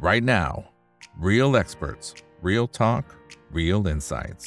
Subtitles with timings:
[0.00, 0.64] right now.
[1.18, 3.04] Real experts, real talk,
[3.52, 4.46] real insights.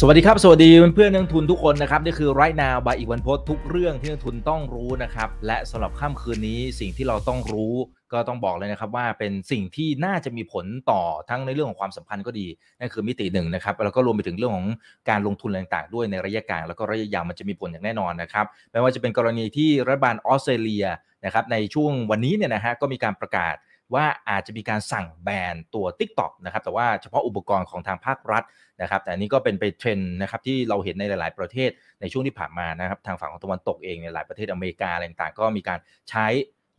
[0.00, 7.74] สวัสดีครับ สวัสดีเพื่อนนักทุนทุกคนนะครับ นี่คือ right now by อีกวันโพสทุกเรื่องที่นักทุนต้องรู้นะครับ และสำหรับค่ำคืนนี้สิ่งที่เราต้องรู้
[8.14, 12.46] ก็ต้องบอกเลยนะครับว่าเป็นสิ่งที่น่าจะมีผลต่อทั้งในเรื่องของความสัมพันธ์ก็ดี
[12.78, 14.66] นั่นคือมิติหนึ่งนะครับแล้วก็รวมไปถึงเรื่องของ
[15.10, 20.86] การลงทุนต่างๆ ด้วยในระยะกลางแล้วก็ระยะยาวมันจะมีผลอย่างแน่นอนนะครับไม่ว่าจะเป็นกรณีที่รัฐบาลออสเตรเลีย
[21.24, 23.56] นะครับในช่วงวันนี้เนี่ยนะฮะก็มีการประกาศ
[23.94, 28.42] ว่าอาจจะมีการสั่งแบนตัว TikTok นะครับแต่ว่าเฉพาะอุปกรณ์ของทางภาครัฐ
[28.82, 31.70] นะครับแต่นี้ก็เป็นไปเทรนด์นะครับที่เราเห็นในหลาย ๆ ประเทศ
[32.00, 35.78] ในช่วงที่ผ่านมานะครับทางฝั่งของตะวันตกเองในหลายประเทศอเมริกาอะไรต่างๆก็มีการ
[36.10, 36.26] ใช้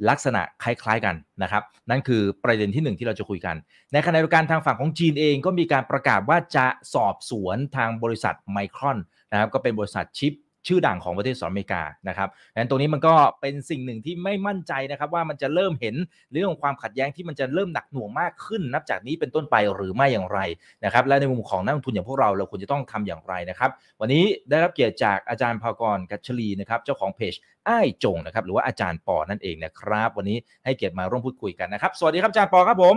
[0.10, 3.56] ลักษณะคล้ายๆกันนะครับ นั่นคือประเด็นที่หนึ่งที่เราจะคุยกัน
[3.94, 8.98] ในขณะเดียวกันทางฝั่งของจีนเองก็มีการประกาศว่าจะสอบสวนทางบริษัทไมครอน
[9.32, 10.34] นะครับก็เป็นบริษัทชิป
[10.68, 15.96] ชื่อดังของประเทศสหรัฐอเมริกานะครับดังนั้นตรงนี้มันก็เป็นสิ่งหนึ่งที่ไม่มั่นใจนะครับว่ามันจะเริ่มเห็น
[16.32, 20.40] เรื่องของความขัดแย้งที่มันจะเริ่มหนักหน่วงมากขึ้น นับจากนี้เป็นต้นไปหรือไม่อย่างไร
[20.86, 23.70] นะครับและในมุมของนักลงทุนอย่างพวกเราเราควรจะต้องทำอย่างไรนะครับ
[24.02, 27.34] วันนี้ได้รับเกียรติจากอาจารย์ภากรกัชลีนะครับเจ้าของเพจ
[27.68, 32.96] อ้ายจงนะครับหรือว่าอาจารย์ปอนั่นเองนะครับ วันนี้ให้เกียรติมาร่วมพูดคุยกันนะครับ สวัสดีครับอาจารย์ปอครับผม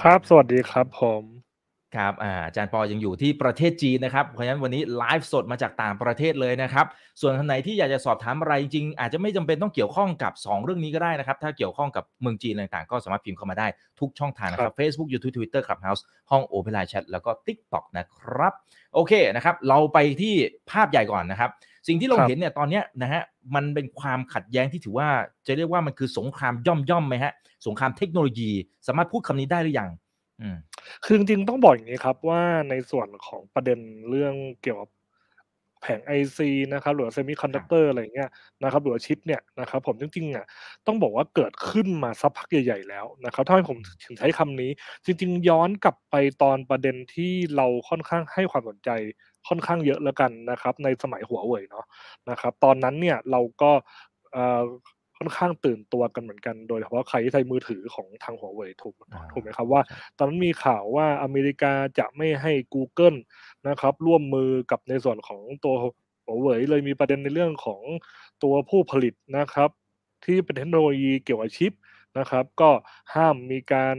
[0.00, 1.37] ครับ สวัสดีครับผม
[1.96, 6.86] ครับอาอาจารย์ปอยังอยู่ที่ประเทศจีนนะครับ เพราะฉะนั้นวันนี้ไลฟ์สดมาจากต่างประเทศเลยนะครับ
[7.20, 13.66] ส่วนท่านไหนที่อยากจะสอบถามอะไรจริงๆอาจจะไม่จำเป็นต้องเกี่ยวข้องกับ 2 เรื่องนี้ก็ได้นะครับ ถ้าเกี่ยวข้องกับเมืองจีนต่างๆ ก็สามารถพิมพ์เข้ามาได้
[14.00, 18.52] ทุกช่องทางนะครับ Facebook YouTube Twitter Clubhouse ห้อง Open Line Chat แล้วก็ TikTok นะครับ
[18.94, 20.34] โอเคนะครับ เราไปที่
[20.70, 21.50] ภาพใหญ่ก่อนนะครับ
[21.88, 23.22] สิ่งที่เราครับเห็นเนี่ยตอนเนี้ยนะฮะ
[23.54, 25.08] มันเป็นความขัดแย้งที่ถือว่า
[25.46, 27.32] จะเรียกว่ามันคือสงครามย่อมๆไหมฮะ
[27.66, 28.50] สงครามเทคโนโลยี
[28.86, 29.90] สามารถพูดคำนี้ได้หรือยัง
[30.40, 30.56] อืม
[31.04, 33.78] คือจริงๆต้องบอกอย่างนี้ครับว่าในส่วนของประเด็น
[34.10, 34.90] เรื่องเกี่ยวกับ
[35.82, 38.30] แผง IC นะครับหรือเซมิคอนดักเตอร์อะไรอย่างเงี้ย
[38.62, 40.46] นะครับหรือว่าชิปเนี่ยนะครับผมจริงๆอะ
[40.86, 44.70] ต้องบอกว่าเกิดขึ้นมาสักพักใหญ่ๆแล้วนะครับถ้าให้ผมถึงใช้คำนี้
[45.04, 48.90] จริง ๆ ย้อนกลับไปตอนประเด็นที่เราค่อนข้างให้ความสนใจ
[49.48, 51.84] ค่อนข้างเยอะแล้วกันนะครับ ในสมัยหัวเว่ยเนาะ
[52.30, 53.72] นะครับ ตอนนั้นเนี่ยเราก็
[54.32, 54.64] เอ่อ
[55.18, 59.82] ค่อนข้างตื่นตัวกันเหมือนกัน โดยเฉพาะใครที่ใช้มือถือของทางหัวเว่ยถูกอ่าถูกไหมครับว่า
[60.16, 63.18] ตอนนั้นมีข่าวว่าอเมริกาจะไม่ให้ Google
[63.68, 65.74] นะครับ ร่วมมือกับในส่วนของตัว
[66.24, 67.82] หัวเว่ยเลยมีประเด็นในเรื่องของ
[68.42, 69.70] ตัวผู้ผลิตนะครับ
[70.24, 71.72] ที่เป็นเทคโนโลยีเกี่ยวกับชิป
[72.18, 72.70] นะครับ ก็
[73.14, 73.96] ห้ามมีการ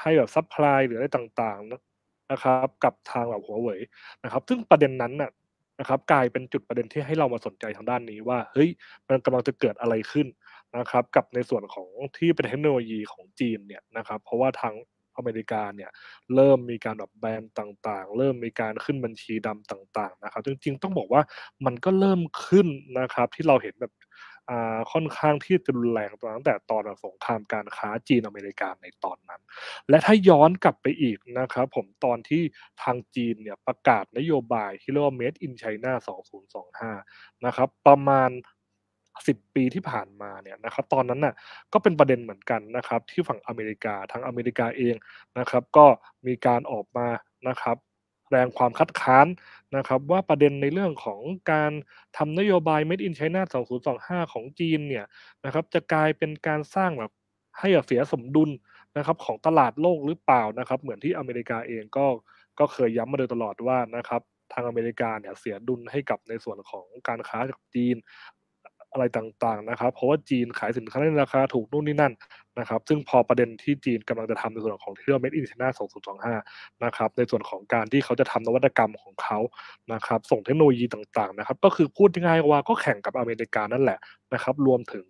[0.00, 1.80] ให้แบบ supply หรืออะไรต่างๆนะ
[2.32, 3.80] นะครับ กับทางแบบหัวเว่ย
[4.24, 5.30] นะครับ ซึ่งประเด็นนั้นน่ะ
[5.80, 8.70] นะครับกลายเป็นจุดประเด็นที่ให้เรามาสนใจทางด้านนี้ว่าเฮ้ย
[9.08, 10.26] มันกำลังจะเกิดอะไรขึ้น
[10.76, 14.74] นะครับ กับในส่วนของที่เป็นเทคโนโลยีของจีนเนี่ยนะครับ เพราะว่าทาง
[15.16, 15.90] อเมริกาเนี่ย
[16.34, 21.22] เริ่มมีการแบบแบนต่างๆ เริ่มมีการขึ้นบัญชีดำต่าง ๆ นะครับ จริงๆ ต้องบอกว่า
[21.64, 22.66] มันก็เริ่มขึ้น
[22.98, 23.92] นะครับ ที่เราเห็นแบบ
[24.92, 29.40] ค่อนข้างที่จะรุนแรงตั้งแต่ตอนสงครามการค้าจีนอเมริกาในตอนนั้น
[29.88, 32.42] และถ้าย้อนกลับไปอีกนะครับผมตอนที่
[32.82, 35.92] ทางจีนเนี่ยประกาศนโยบายที่เรียกว่า Made in China
[36.68, 38.30] 2025 นะครับประมาณ
[39.28, 41.34] 10 ปีที่ผ่านมาเนี่ยนะครับตอนนั้นน่ะ
[41.72, 44.94] ก็เป็นประเด็นเหมือนกันนะครับที่ฝั่งอเมริกาทางอเมริกาเอง
[45.38, 45.86] นะครับ ก็
[46.26, 47.08] มีการออกมา
[47.48, 47.76] นะครับ
[48.24, 49.26] แสดงความคัดค้าน
[49.76, 51.20] นะครับว่าประเด็นในเรื่องของ
[51.52, 51.72] การ
[52.16, 53.42] ทำนโยบาย Made in China
[53.88, 55.04] 2025 ของจีนเนี่ย
[55.44, 57.12] นะครับจะกลายเป็นการสร้างแบบ
[57.58, 58.50] ให้เสียสมดุล
[58.96, 62.06] นะครับของตลาดโลกหรือเปล่านะครับ เหมือนที่อเมริกาเองก็
[62.58, 67.96] ก็เคยย้ำมาโดยตลอดว่านะครับทางอเมริกาเนี่ยเสียดุลให้กับในส่วนของการค้ากับจีน
[68.94, 72.12] อะไรต่างๆนะครับ เพราะว่าจีนขายสินค้าในราคาถูกนู่นนี่นั่น
[72.58, 75.68] นะครับ ซึ่งพอประเด็นที่จีนกำลังจะทำในส่วนของที่เรียกว่า Made in China
[76.24, 79.38] 2025 นะครับ ในส่วนของการที่เขาจะทำนวัตกรรมของเขา
[79.92, 83.98] นะครับ ส่งเทคโนโลยีต่างๆนะครับ ก็คือพูดง่ายๆว่าก็แข่งกับอเมริกานั่นแหละ
[84.34, 85.06] นะครับ รวมถึง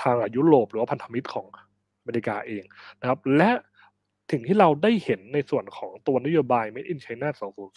[0.00, 1.46] ทางยุโรปหรือว่าพันธมิตรของ
[2.00, 2.64] อเมริกาเอง
[3.00, 3.50] นะครับ และ
[4.32, 7.28] ถึงที่เราได้เห็นในส่วนของตัวนโยบาย Made in China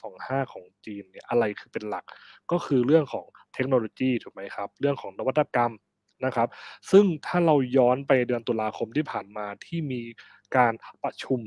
[0.02, 2.06] 2025 ของจีนเนี่ยอะไรคือเป็นหลัก
[2.52, 5.74] ก็คือเรื่องของ เทคโนโลยีถูกไหมครับ เรื่องของนวัตกรรม
[6.26, 6.48] นะครับ
[6.92, 10.02] ซึ่งถ้าเราย้อนไปเดือนตุลาคมที่ผ่านมาที่มี
[10.58, 10.74] การ
[11.04, 11.40] ประชุม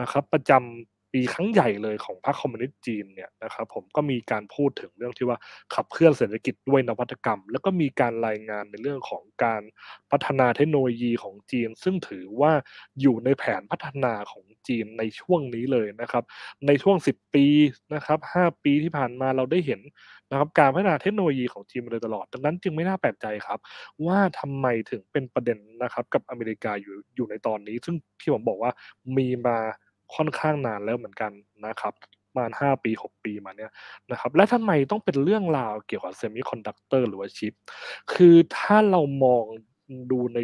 [0.00, 5.38] นะครับ ประจำ ปีครั้งใหญ่เลยของพรรคคอมมิวนิสต์จีนเนี่ยนะครับผมก็มีการพูดถึงเรื่องที่ว่า
[5.74, 9.62] ขับเคลื่อนเศรษฐกิจด้วยนวัตกรรม แล้วก็มีการรายงานในเรื่องของการ
[10.10, 12.52] พัฒนาเทคโนโลยีของจีน ซึ่งถือว่า
[13.00, 16.24] อยู่ในแผนพัฒนาของจีนในช่วงนี้เลยนะครับ
[16.66, 17.46] ในช่วง 10 ปี
[17.94, 19.80] นะครับ5ปีที่ผ่านมาเราได้เห็น
[20.30, 23.58] นะครับการพัฒนาเทคโนโลยีของจีนมาโดยตลอด ดังนั้นจึงไม่น่าแปลกใจครับ
[24.06, 28.70] ว่าทำไมถึงเป็นประเด็นนะครับกับอเมริกาอยู่อยู่ในตอนนี้ ซึ่งที่ผมบอกว่า
[29.16, 29.58] มีมา
[30.14, 31.32] ค่อนข้างนานแล้วเหมือนกัน
[31.66, 31.94] นะครับ
[32.28, 33.72] ประมาณ 5 ปี 6 ปีมาเนี่ย
[34.10, 37.54] นะครับและทำไมต้องเป็นเรื่องราวเกี่ยวกับเซมิคอนดักเตอร์หรือว่าชิป
[38.12, 39.44] คือถ้าเรามอง
[40.10, 40.38] ดูใน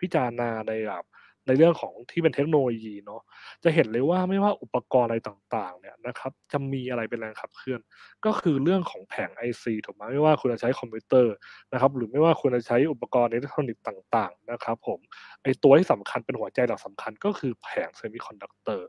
[0.00, 1.04] พิจารณาในแบบ
[1.46, 3.20] ในเรื่องของที่เป็นเทคโนโลยีเนาะ
[3.64, 7.80] จะเห็นเลยว่าไม่ว่าอุปกรณ์อะไรต่างๆ เนี่ยนะครับ จะมีอะไรเป็นแรงขับเคลื่อน
[8.24, 11.34] ก็คือเรื่องของแผง IC ถูกไหมไม่ว่าคุณจะใช้คอมพิวเตอร์
[11.72, 14.98] นะครับ หรือไม่ว่าคุณจะใช้อุปกรณ์อิเล็กทรอนิกส์ต่าง ๆ นะครับผม
[15.42, 18.88] ไอตัวที่สำคัญเป็นหัวใจหลักสำคัญก็คือแผงเซมิคอนดักเตอร์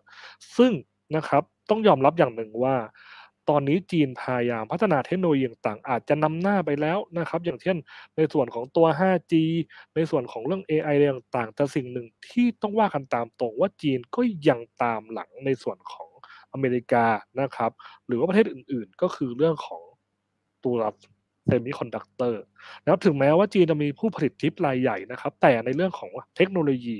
[0.57, 0.71] ซึ่ง
[1.15, 2.75] นะครับต้องยอมรับอย่างหนึ่งว่า
[3.49, 7.77] ตอนนี้จีนพยายามพัฒนาเทคโนโลยีต่างๆอาจจะนำหน้าไปแล้วนะครับ อย่างเช่น
[8.15, 9.33] ในส่วนของตัว 5G
[9.95, 16.09] ในส่วนของเรื่อง AI อะไรต่างๆ แต่สิ่งหนึ่งที่ต้องว่ากันตามตรงว่าจีนก็ยังตามหลังในส่วนของ
[16.53, 17.05] อเมริกา
[17.41, 17.71] นะครับ
[18.07, 19.81] หรือว่าประเทศอื่นๆ ก็คือเรื่องของ
[20.65, 20.75] ตัว
[21.47, 22.43] เซมิคอนดักเตอร์
[22.83, 26.97] นะครับถึงแม้ว่าจีนจะมีผู้ผลิตชิปรายใหญ่นะครับ แต่ในเรื่องของเทคโนโลยี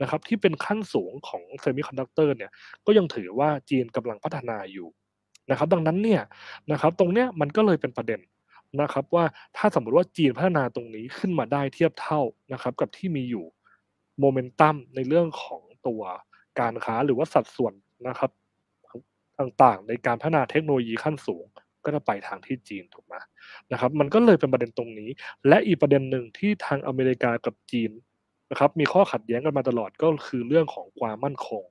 [0.00, 2.50] นะครับ ที่เป็นขั้นสูงของเซมิคอนดักเตอร์เนี่ย
[2.86, 4.88] ก็ยังถือว่าจีนกำลังพัฒนาอยู่
[5.50, 6.22] นะครับ ดังนั้นเนี่ย
[6.72, 8.20] นะครับ ตรงเนี้ยมันก็เลยเป็นประเด็น
[8.80, 9.24] นะครับ ว่า
[9.56, 12.20] ถ้าสมมติว่าจีนพัฒนาตรงนี้ขึ้นมาได้เทียบเท่า
[12.52, 13.44] นะครับ กับที่มีอยู่
[14.20, 16.02] โมเมนตัมในเรื่องของตัว
[16.60, 17.74] การค้าหรือว่าสัดส่วน
[18.08, 18.30] นะครับ
[19.40, 21.44] ต่างๆ ในการพัฒนาเทคโนโลยีขั้นสูง
[21.84, 23.14] ก็จะไปทางที่จีนถูกไหม
[23.72, 25.10] นะครับ มันก็เลยเป็นประเด็นตรงนี้
[25.48, 27.90] และอีกประเด็นหนึ่งที่ทางอเมริกากับจีน
[28.50, 31.64] นะครับ มีข้อขัดแย้งกันมาตลอดก็คือเรื่องของความมั่นคง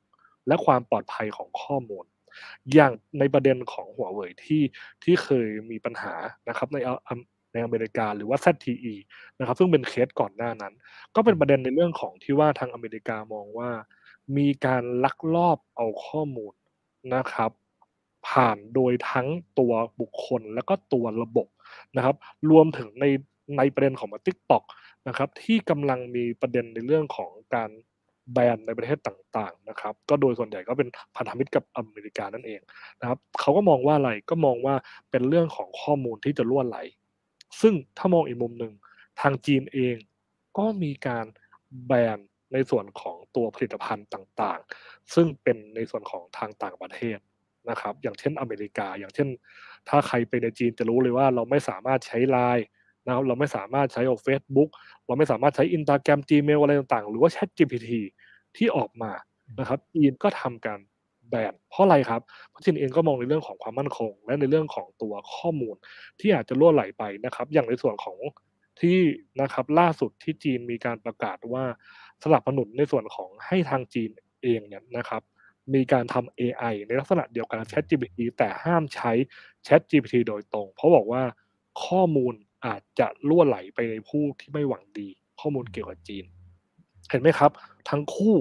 [0.47, 2.05] และความปลอดภัยของข้อมูล
[2.73, 4.63] อย่างในประเด็นของหัวเว่ยที่
[5.03, 6.13] ที่เคยมีปัญหา
[6.49, 6.77] นะครับใน
[7.53, 8.93] ในอเมริกาหรือว่า ZTE
[9.39, 10.73] นะครับซึ่งเป็นเคสก่อนหน้านั้น
[11.15, 13.71] ก็เป็นประเด็นในเรื่องของที่ว่าทางอเมริกามองว่า
[14.37, 16.53] มีการลักลอบเอาข้อมูล
[17.15, 17.51] นะครับ
[18.27, 19.27] ผ่านโดยทั้ง
[19.59, 21.47] ตัวบุคคลและก็ตัวระบบ
[21.95, 22.15] นะครับ
[22.49, 23.05] รวมถึงใน
[23.57, 24.63] ในประเด็นของมา TikTok
[25.07, 27.69] นะครับที่กำลังมีประเด็นในเรื่องของการ
[28.33, 32.61] แบนในประเทศต่างๆนะครับ ก็โดยส่วนใหญ่ก็เป็นพันธมิตรกับอเมริกานั่นเอง
[33.01, 34.75] นะครับเขาก็มองว่าอะไรก็มองว่า
[35.11, 36.77] เป็นเรื่องของข้อมูลที่จะล่วนไหล
[37.61, 38.73] ซึ่งถ้ามองอีกมุมหนึ่ง
[39.21, 39.95] ทางจีนเอง
[40.57, 41.25] ก็มีการ
[41.87, 42.19] แบน
[42.53, 47.17] ในส่วนของตัวผลิตภัณฑ์ต่างๆ ซึ่งเป็นในส่วนของทางต่างประเทศ
[47.69, 49.27] นะครับ อย่างเช่นอเมริกา อย่างเช่น
[49.89, 52.65] ถ้าใครไปในจีนจะรู้เลยว่าเราไม่สามารถใช้ไลน์
[53.05, 54.69] นะครับเราไม่สามารถใช้ออกเฟซบุ๊ก
[55.07, 57.89] เราไม่สามารถใช้อินสตาแกรม Gmail อะไรต่างๆ หรือว่า Chat GPT
[58.57, 59.11] ที่ออกมา
[59.59, 60.79] นะครับจีนก็ทำการ
[61.29, 65.75] แบนเพราะอะไรครับเพราะจีนเองก็มองในเรื่องของความมั่นคง และในเรื่องของตัวข้อมูล
[66.19, 68.17] ที่อาจจะล่วไหลไปนะครับ อย่างในส่วนของ
[68.79, 68.97] ที่
[69.41, 71.63] นะครับล่าสุดที่จีนมีการประกาศว่า
[72.23, 74.09] สนับสนุนในส่วนของให้ทางจีน
[74.43, 75.21] เองเนี่ยนะครับ
[75.73, 79.11] มีการทำ AI ในลักษณะเดียวกัน Chat GPT แต่ห้ามใช้
[79.67, 81.23] Chat GPT โดยตรง เพราะบอกว่า
[81.85, 82.33] ข้อมูล
[82.65, 85.07] อาจจะล่วไหลไปในผู้ที่ไม่หวังดี
[85.39, 86.25] ข้อมูลเกี่ยวกับจีน
[87.09, 87.51] เห็นไหมครับ
[87.89, 88.35] ทั้งคู่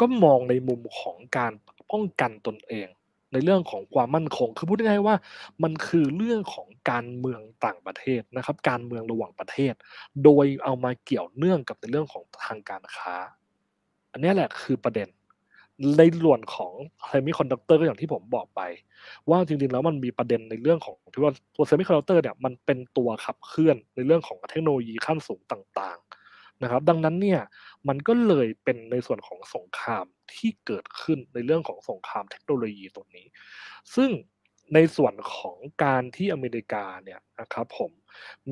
[0.00, 1.52] ก็มองในมุมของการ
[1.90, 2.88] ป้องกันตนเอง
[3.32, 5.16] ในเรื่องของความมั่นคง คือพูดง่ายๆว่า
[5.62, 9.74] มันคือเรื่องของการเมืองต่างประเทศนะครับ การเมืองระหว่างประเทศ
[10.24, 13.14] โดยเอามาเกี่ยวเนื่องกับในเรื่องของทางการค้า
[14.12, 15.08] อันนี้แหละคือประเด็น
[15.98, 16.72] ในส่วนของ
[17.08, 18.60] เซมิคอนดักเตอร์ก็อย่างที่ผมบอกไป
[19.30, 27.40] ว่าจริงๆแล้วมันมีประเด็นในเรื่องของที่ว่าตัวเซมิคอนดักเตอร์เนี่ยมันเป็นตัวขับเคลื่อนในเรื่องของเทคโนโลยีขั้นสูงต่างๆนะครับ ดังนั้นเนี่ย
[27.88, 30.04] มันก็เลยเป็นในส่วนของสงคราม
[30.34, 33.26] ที่เกิดขึ้นในเรื่องของสงครามเทคโนโลยีตรงนี้
[33.94, 34.10] ซึ่ง
[34.74, 37.90] ในส่วนของการที่อเมริกาเนี่ยนะครับผม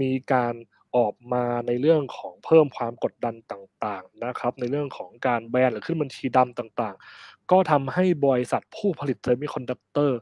[0.01, 0.55] มีการ
[0.97, 10.19] ออกมาในเรื่องของเพิ่มความกดดันต่างๆ นะครับในเรื่องของการแบนหรือขึ้นบัญชีดำต่างๆ ก็ทำให้บริษัทผู้ผลิตเซมิคอนดักเตอร์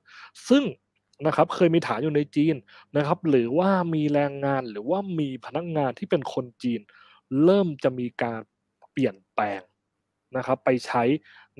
[0.49, 0.65] ซึ่ง
[1.27, 2.55] นะครับเคยมีฐานอยู่ในจีน
[2.97, 6.81] นะครับ หรือว่ามีแรงงานหรือว่ามีพนักงานที่เป็นคนจีน
[7.45, 8.41] เริ่มจะมีการ
[8.91, 9.61] เปลี่ยนแปลง
[10.37, 11.03] นะครับ ไปใช้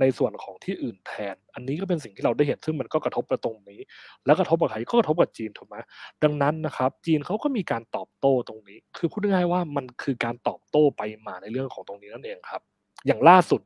[0.01, 3.81] ในส่วนของที่อื่นแทน อันนี้ก็เป็นสิ่งที่เราได้เห็นซึ่งมันก็กระทบไปตรงนี้
[4.27, 5.77] แล้วกระทบกับใครก็กระทบกับจีนถูกไหม
[6.23, 12.63] ดังนั้นนะครับ จีนเขาก็มีการตอบโต้ตรงนี้ คือพูดง่ายๆว่ามันคือการตอบโต้ไปมาในเรื่องของตรงนี้นั่นเองครับ
[13.07, 13.61] อย่างล่าสุด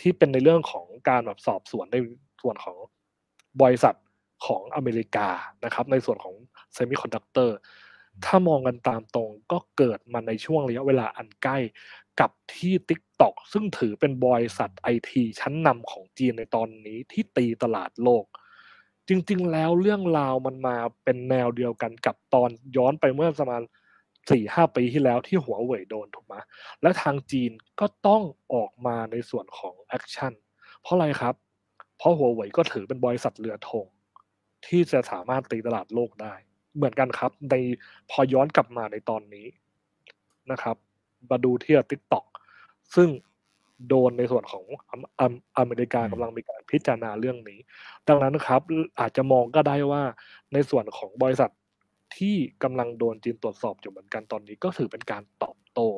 [0.00, 1.96] ที่เป็นในเรื่องของการแบนสอบสวนใน
[2.42, 2.76] ส่วนของ
[3.62, 3.94] บริษัท
[4.46, 5.28] ของอเมริกา
[5.64, 6.34] นะครับ ในส่วนของ
[6.72, 7.56] เซมิคอนดักเตอร์
[8.24, 11.58] ถ้ามองกันตามตรงก็เกิดมาในช่วงระยะเวลาอันใกล้
[12.20, 18.24] กับที่ TikTok ซึ่งถือเป็นบริษัทไอทีชั้นนำของจีนในตอนนี้ที่ตีตลาดโลก
[19.08, 23.62] จริงๆ แล้วเรื่องราวมันมาเป็นแนวเดียวกันกับตอนย้อนไปเมื่อประมาณ
[24.30, 26.34] สี่ห้าปีที่แล้วที่หัวเว่ยโดนถูกไหม
[26.82, 27.50] และทางจีน
[27.80, 28.22] ก็ต้อง
[28.54, 30.32] ออกมาในส่วนของ action
[30.82, 31.34] เพราะอะไรครับ
[31.98, 33.86] เพราะหัวเว่ยก็ถือเป็นบริษัทเรือธง
[34.66, 36.34] ที่จะสามารถตีตลาดโลกได้
[36.76, 37.54] เหมือนกันครับ ใน
[38.10, 39.46] พอย้อนกลับมาในตอนนี้
[40.50, 40.76] นะครับ
[41.30, 42.24] มาดูที่ TikTok
[42.94, 43.08] ซึ่ง
[43.88, 44.64] โดนในส่วนของ
[45.58, 47.58] อเมริกากำลังมีการพิจารณาเรื่องนี้
[48.08, 48.60] ดังนั้นครับ
[49.00, 50.02] อาจจะมองก็ได้ว่า
[50.52, 51.50] ในส่วนของบริษัท
[52.16, 55.88] ที่กำลังโดนจีนตรวจสอบอยู่เหมือนกันตอนนี้ก็ถือเป็นการตอบโต้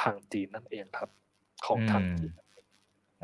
[0.00, 1.10] ทางจีนนั่นเองครับ
[1.66, 2.32] ของทางจีน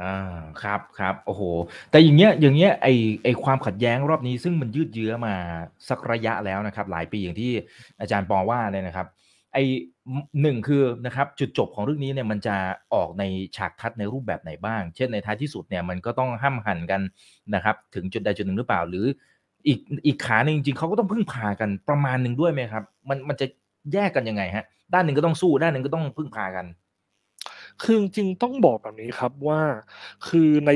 [0.03, 1.43] อ่าครับครับโอ้โห
[1.91, 2.89] แต่อย่างเงี้ยอย่างเงี้ยไอ
[3.25, 5.35] ไอความขัดแย้งรอบนี้ซึ่งมันยืดเยื้อมา
[5.89, 7.53] สักระยะแล้วนะครับ หลายปีอย่างที่
[8.01, 9.07] อาจารย์ปอว่าเลยนะครับ
[9.53, 9.59] ไอ
[10.43, 12.57] หนึ่งคือนะครับจุดจบของเรื่องนี้เนี่ยมันจะ
[12.95, 13.25] ออกใน
[13.57, 17.01] ฉากทัดในรูปแบบไหนบ้าง เช่นในท้ายที่สุดเนี่ยมันก็ต้องห้ามหันกัน
[17.55, 19.07] นะครับ ถึงจุดใดจุดหนึ่งหรือเปล่า หรือ
[19.67, 23.47] อีกอีกขาหนึ่งจริงๆเขาก็ต้องพึ่งพากันประมาณหนึ่งด้วยไหมครับ มันมันจะ
[23.93, 26.67] แยกกันยังไงฮะ ด้านหนึ่งก็ต้องสู้ด้านหนึ่งก็ต้องพึ่งพากัน
[27.83, 29.61] คือจริงต้องบอกแบบนี้ครับว่า
[30.29, 30.71] คือใน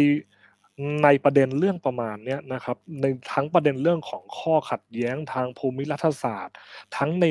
[1.05, 6.57] ในประเด็นเรื่องประมาณนี้นะครับในทั้งประเด็นเรื่องของข้อขัดแย้งทางภูมิรัฐศาสตร์
[6.97, 7.25] ทั้งใน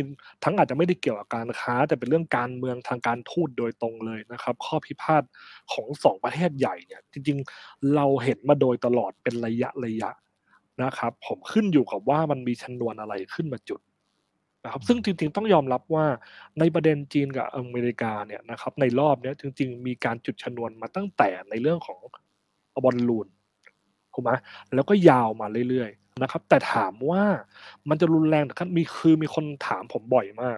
[0.43, 5.23] ทั้งอาจจะไม่ได้เกี่ยวกับการค้า แต่เป็นเรื่องการเมืองทางการทูตโดยตรงเลยนะครับ ข้อพิพาท
[5.73, 10.11] ของสองประเทศใหญ่เนี่ยจริงๆ เราเห็นมาโดยตลอดเป็นระยะระยะ
[10.83, 13.79] นะครับ ผมขึ้นอยู่กับว่ามันมีชนวนอะไรขึ้นมาจุด
[14.63, 16.05] นะครับซึ่งจริงๆต้องยอมรับว่า
[16.59, 21.99] ในประเด็นจีนกับอเมริกาเนี่ยนะครับในรอบนี้จริง ๆ มีการจุดชนวนมาตั้งแต่ในเรื่องของ
[22.85, 23.27] บอลลูน
[24.15, 24.31] ถูกไหม
[24.75, 27.23] แล้วก็ยาวมาเรื่อยๆนะครับ แต่ถามว่า
[27.89, 30.57] มันจะรุนแรงถึงขั้นมีคือมีคนถามผมบ่อยมาก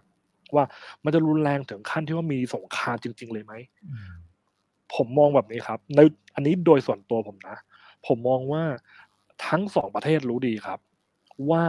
[0.56, 0.66] ว่า
[1.04, 3.54] มันจะรุนแรงถึงขั้นที่ว่ามีสงครามจริง ๆ เลยไหม
[4.94, 6.00] ผมมองแบบนี้ครับใน
[6.36, 7.58] อันนี้โดยส่วนตัวผมนะ
[8.08, 8.64] ผมมองว่า
[9.48, 10.80] ทั้งสองประเทศรู้ดีครับ
[11.50, 11.64] ว่า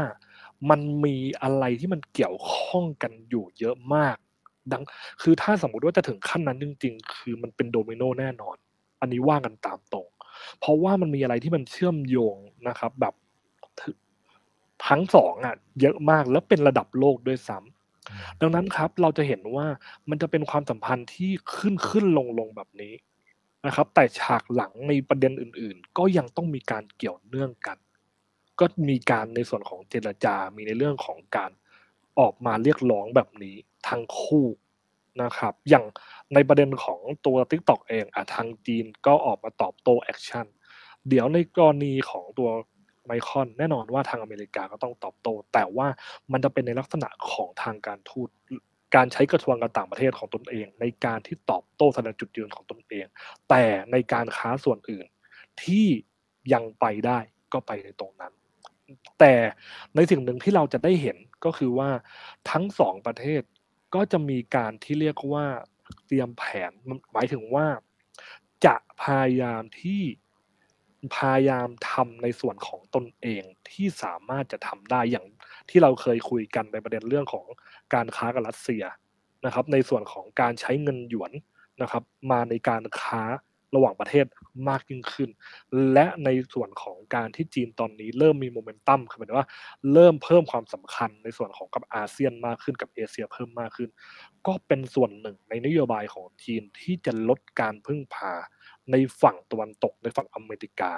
[0.71, 4.17] มันมีอะไรที่มันเกี่ยวข้องกันอยู่เยอะมาก
[4.73, 4.83] ดัง
[5.23, 8.57] คือถ้าสมมติว่าจะถึงขั้นนั้นจริง ๆ คือมันเป็นโดมิโนแน่นอน
[9.01, 10.07] อันนี้ว่ากันตามตรง
[10.61, 12.37] เพราะว่ามันมีอะไรที่มันเชื่อมโยง
[12.69, 13.15] นะครับ แบบ
[13.81, 13.91] ถึ
[14.87, 19.67] ทั้งสองอะเยอะมากแล้วเป็นระดับโลกด้วยซ้ำดังนั้นครับเราจะเห็นว่า
[20.11, 22.95] มันจะเป็นความสัมพันธ์ที่ขึ้นขึ้นลงลงแบบนี้
[23.67, 27.79] นะครับ แต่ฉากหลังในประเด็นอื่น ๆ ก็ยังต้องมีการเกี่ยวเนื่องกัน
[28.61, 31.51] ก็มีการในส่วนของเจรจา มีในเรื่องของการ
[32.19, 33.57] ออกมาเรียกร้องแบบนี้
[33.89, 34.47] ทั้งคู่
[35.23, 35.85] นะครับ อย่าง
[36.35, 40.47] ในประเด็นของตัว TikTok เองอะทางจีนก็ออกมาตอบโต้ action
[41.09, 42.51] เดี๋ยวในกรณีของตัว
[43.05, 45.89] ไมครอนแน่นอนว่าทางอเมริกาก็ต้องตอบโต้แต่ว่า
[46.33, 48.29] มันจะเป็นในลักษณะของทางการทูต
[48.95, 53.07] การใช้กระทรวงการต่างประเทศของตนเอง ในการที่ตอบโต้แสดงจุดยืนของตนเอง
[53.49, 55.07] แต่ในการค้าส่วนอื่น
[55.63, 55.87] ที่
[56.53, 57.19] ยังไปได้
[57.53, 58.33] ก็ไปในตรงนั้น
[59.19, 59.35] แต่
[59.97, 61.91] ในสิ่งหนึ่งที่เราจะได้เห็นก็คือว่า
[62.51, 63.43] ทั้งสองประเทศ
[63.95, 65.47] ก็จะมีการที่เรียกว่า
[66.07, 66.73] เตรียมแผน
[67.13, 67.67] หมายถึงว่า
[68.65, 70.03] จะพยายามที่
[71.17, 75.27] พยายามทำในส่วนของตนเองที่สามารถจะทำได้อย่าง
[75.71, 77.47] ที่เราเคยคุยกันในประเด็นเรื่องของ
[77.95, 78.85] การค้ากับรัสเซีย
[79.47, 81.33] นะครับ ในส่วนของการใช้เงินหยวน
[81.83, 83.23] นะครับ มาในการค้า
[83.75, 84.27] ระหว่างประเทศ
[84.69, 85.31] มากยิ่งขึ้น
[85.93, 89.49] และในส่วนของการที่จีนตอนนี้เริ่มมีโมเมนตัมคือหมายถึงว่า
[89.93, 93.91] เริ่มเพิ่มความสำคัญในส่วนของกับอาเซียนมากขึ้นกับเอเชียเพิ่มมากขึ้น
[94.47, 98.33] ก็เป็นส่วนหนึ่งในนโยบายของจีนที่จะลดการพึ่งพา
[98.91, 100.93] ในฝั่งตะวันตกในฝั่งอเมริกา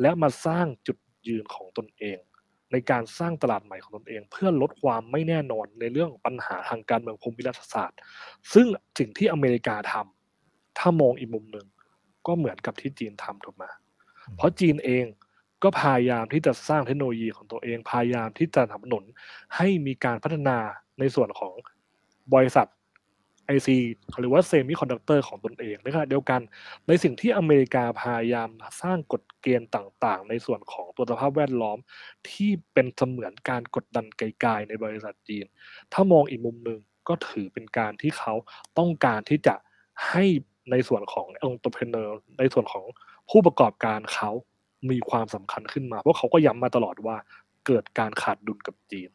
[0.00, 0.98] และมาสร้างจุด
[1.28, 2.18] ยืนของตนเอง
[2.72, 7.98] ในการสร้างตลาดใหม่ของตนเอง เพื่อลดความไม่แน่นอนในเรื่องปัญหาทางการเมืองภูมิรัฐศาสตร์
[8.52, 8.66] ซึ่ง
[8.98, 11.66] สิ่งที่อเมริกาทำถ้ามองอีกมุมหนึ่ง
[12.28, 13.64] ก็เหมือนกับที่จีนทำถูกไหม
[14.36, 15.04] เพราะจีนเอง
[15.62, 19.04] ก็พยายามที่จะสร้างเทคโนโลยีของตัวเอง พยายามที่จะสนับสนุน
[19.56, 20.58] ให้มีการพัฒนา
[20.98, 21.54] ในส่วนของ
[22.34, 22.66] บริษัท
[23.56, 23.68] IC
[24.18, 26.40] หรือว่าเซมิคอนดักเตอร์ของตนเองในขณะเดียวกัน
[26.88, 28.48] ในสิ่งที่อเมริกาพยายาม
[28.82, 31.78] สร้างกฎเกณฑ์ต่างๆ ในส่วนของตัวสภาพแวดล้อม
[32.30, 35.44] ที่เป็นเสมือนการกดดันกลายๆในบริษัทจีน
[35.92, 38.34] ถ้ามองอีกมุมหนึ่งก็ถือเป็นการที่เขา
[38.78, 39.54] ต้องการที่จะ
[40.10, 40.24] ให้
[40.70, 42.84] ในส่วนของ entrepreneur ในส่วนของ
[43.30, 44.30] ผู้ประกอบการเขา
[44.90, 47.16] มีความสำคัญขึ้นมา เพราะเขาก็ย้ำมาตลอดว่า
[47.66, 49.10] เกิดการขาดดุลกับจีน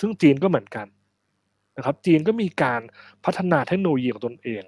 [0.00, 0.86] ซึ่งจีนก็เหมือนกัน
[1.76, 2.80] นะครับ จีนก็มีการ
[3.24, 4.62] พัฒนาเทคโนโลยีของตนเอง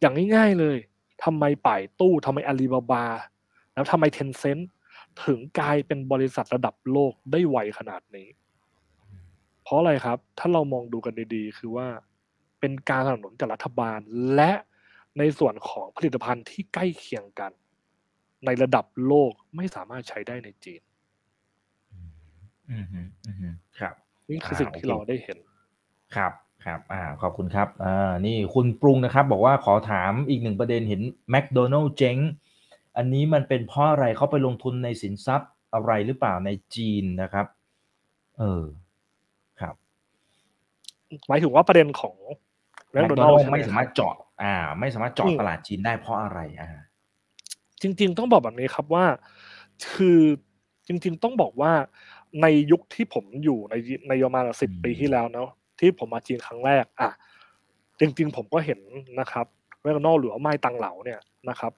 [0.00, 0.76] อย่างง่ายๆเลย
[1.24, 3.04] ทำไมไป่ตู้ทำไมอาลีบาบา
[3.74, 4.58] แล้วทำไมเทนเซ็นต์
[5.24, 8.28] ถึงกลายเป็นบริษัทระดับโลกได้ไวขนาดนี้
[9.62, 11.86] เพราะอะไรครับ ถ้าเรามองดูกันดีๆ คือว่า
[12.60, 13.98] เป็นการสนับสนุนจากรัฐบาล
[14.34, 14.52] และ
[15.18, 17.52] ในส่วนของผลิตภัณฑ์ที่ใกล้เคียงกัน
[18.46, 20.82] ในระดับโลกไม่สามารถใช้ได้ในจีน
[22.70, 23.48] อืมฮึอืมฮึ
[23.78, 23.94] ครับ
[24.30, 25.38] นี่คืออ่าสิ่งที่โอเคเราได้เห็น
[26.16, 26.32] ครับ
[26.64, 32.16] ครับอ่าขอบคุณครับอ่านี่คุณปรุงนะครับ บอกว่าขอถามอีกหนึ่งประเด็นเห็นแมคโดนัล s เจ๊ง
[32.96, 37.46] อันนี้มันเป็นเพราะอะไรเขาไปลงทุนในสินทรัพย์อะไรหรือเปล่าในจีนนะครับ
[38.38, 38.64] เออ
[39.60, 39.74] ครับ
[41.28, 42.16] หมายถึงว่าประเด็นของ
[42.92, 46.68] แมคโด McDonald's นัลใช่หไม่สามารถคบเจาะ อ่า ไม่สามารถเจาะอืมตลาดจีนได้เพราะอะไรอ่า
[47.82, 49.04] จริง ๆ ต้องบอกแบบนี้ครับว่า
[49.94, 50.20] คือ
[50.88, 51.72] จริง ๆ ต้องบอกว่า
[52.42, 53.74] ในยุคที่ผมอยู่ใน
[54.08, 57.10] ในประมาณสิบปีที่แล้วเนาะที่ผมมาจีนครั้งแรก อะ
[58.00, 58.80] จริง ๆ ผมก็เห็น
[59.20, 59.46] นะครับ
[59.82, 61.72] แมคโดนัลหรือว่าไม้ตังเหลาเนี่ยนะครับ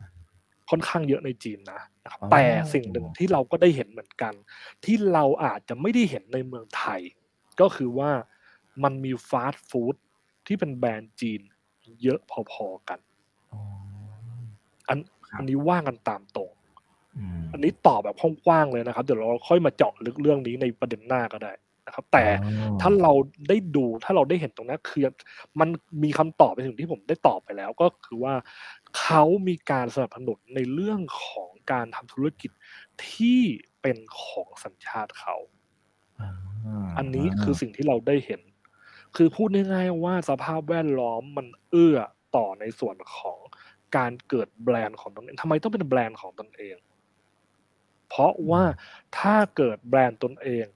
[0.71, 4.35] ค่อนข้างเยอะในจีนนะนะครับอ๋อแต่สิ่งหนึ่งที่เราก็ได้เห็นเหมือนกัน
[4.85, 7.01] ที่เราอาจจะไม่ได้เห็นในเมืองไทย
[7.61, 8.11] ก็คือว่า
[8.83, 9.95] มันมีฟาสต์ฟู้ด
[10.47, 11.41] ที่เป็นแบรนด์จีน
[12.03, 12.21] เยอะ
[12.53, 12.99] พอๆกัน
[13.53, 13.61] อ๋อ
[14.89, 16.51] อันครับอันนี้ว่ากันตามตรง
[17.17, 18.17] อืมอันนี้ตอบแบบ
[18.47, 21.53] กว้างๆเลยนะครับ เดี๋ยวเราค่อยมาเจาะลึกเรื่องนี้ในประเด็นหน้าก็ได้
[21.87, 23.13] นะครับ แต่อ๋อถ้าเรา
[23.49, 25.03] ได้ดูถ้าเราได้เห็นตรงนี้คือ
[25.61, 25.69] มัน
[26.03, 28.35] มีคำตอบในสิ่งที่ผมได้ตอบไปแล้ว ก็คือว่า
[29.01, 32.51] เขามีการสนับสนุนในเรื่องของการทำธุรกิจ
[33.11, 33.41] ที่
[33.83, 35.37] เป็นของสัญชาติเขา
[36.99, 38.41] อันนี้คือสิ่งที่เราได้เห็น
[39.17, 41.99] คือพูดง่ายๆว่าสภาพแวดล้อมมันเอื้อ
[42.37, 43.39] ต่อในส่วนของ
[43.97, 46.77] การเกิดแบรนด์ของตนเองทำไมต้องเป็นแบรนด์ของตนเอง
[48.09, 48.63] เพราะว่า
[49.19, 50.67] ถ้าเกิดแบรนด์ตนเอง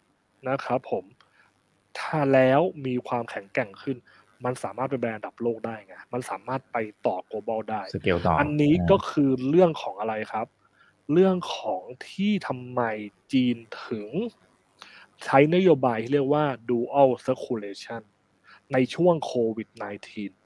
[0.48, 1.04] นะครับผม
[1.98, 3.96] ถ้าแล้วมีความแข็งแกร่งขึ้น
[4.44, 6.76] มันสามารถเป็นแบรนด์ระดับโลกได้ไงมันสามารถไป
[7.06, 10.46] ต่อ global ได้สเกลต่ออัอันนี้ก็คือเรื่องของอะไรครับ
[11.12, 12.80] เรื่องของที่ทำไม
[13.32, 14.08] จีนถึง
[15.24, 18.02] ใช้นโยบายที่เรียกว่า dual circulation
[18.72, 19.68] ในช่วงโควิด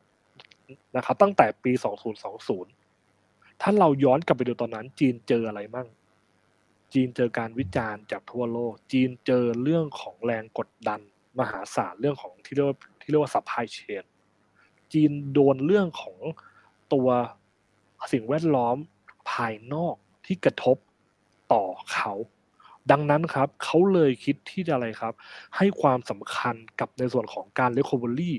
[0.09, 1.73] -19 นะครับ ตั้งแต่ปี
[2.87, 5.89] 2020 ถ้าเราย้อนกลับไปดูตอนนั้น จีนเจออะไรมั่ง
[6.93, 11.01] จีนเจอการวิจารณ์จากทั่วโลก จีนเจอเรื่องของแรงกดดัน
[11.39, 14.05] มหาศาลเรื่องของที่เรียกว่าที่เรียกว่า supply chain
[14.93, 16.19] จีนโดนเรื่องของ
[16.93, 17.09] ตัว
[18.13, 18.77] สิ่งแวดล้อม
[19.31, 19.95] ภายนอก
[20.27, 20.77] ที่กระทบ
[21.53, 22.13] ต่อเขา
[22.91, 25.15] ดังนั้นครับเขาเลยคิดที่จะอะไรครับ
[25.57, 28.33] ให้ความสำคัญกับในส่วนของการ recovery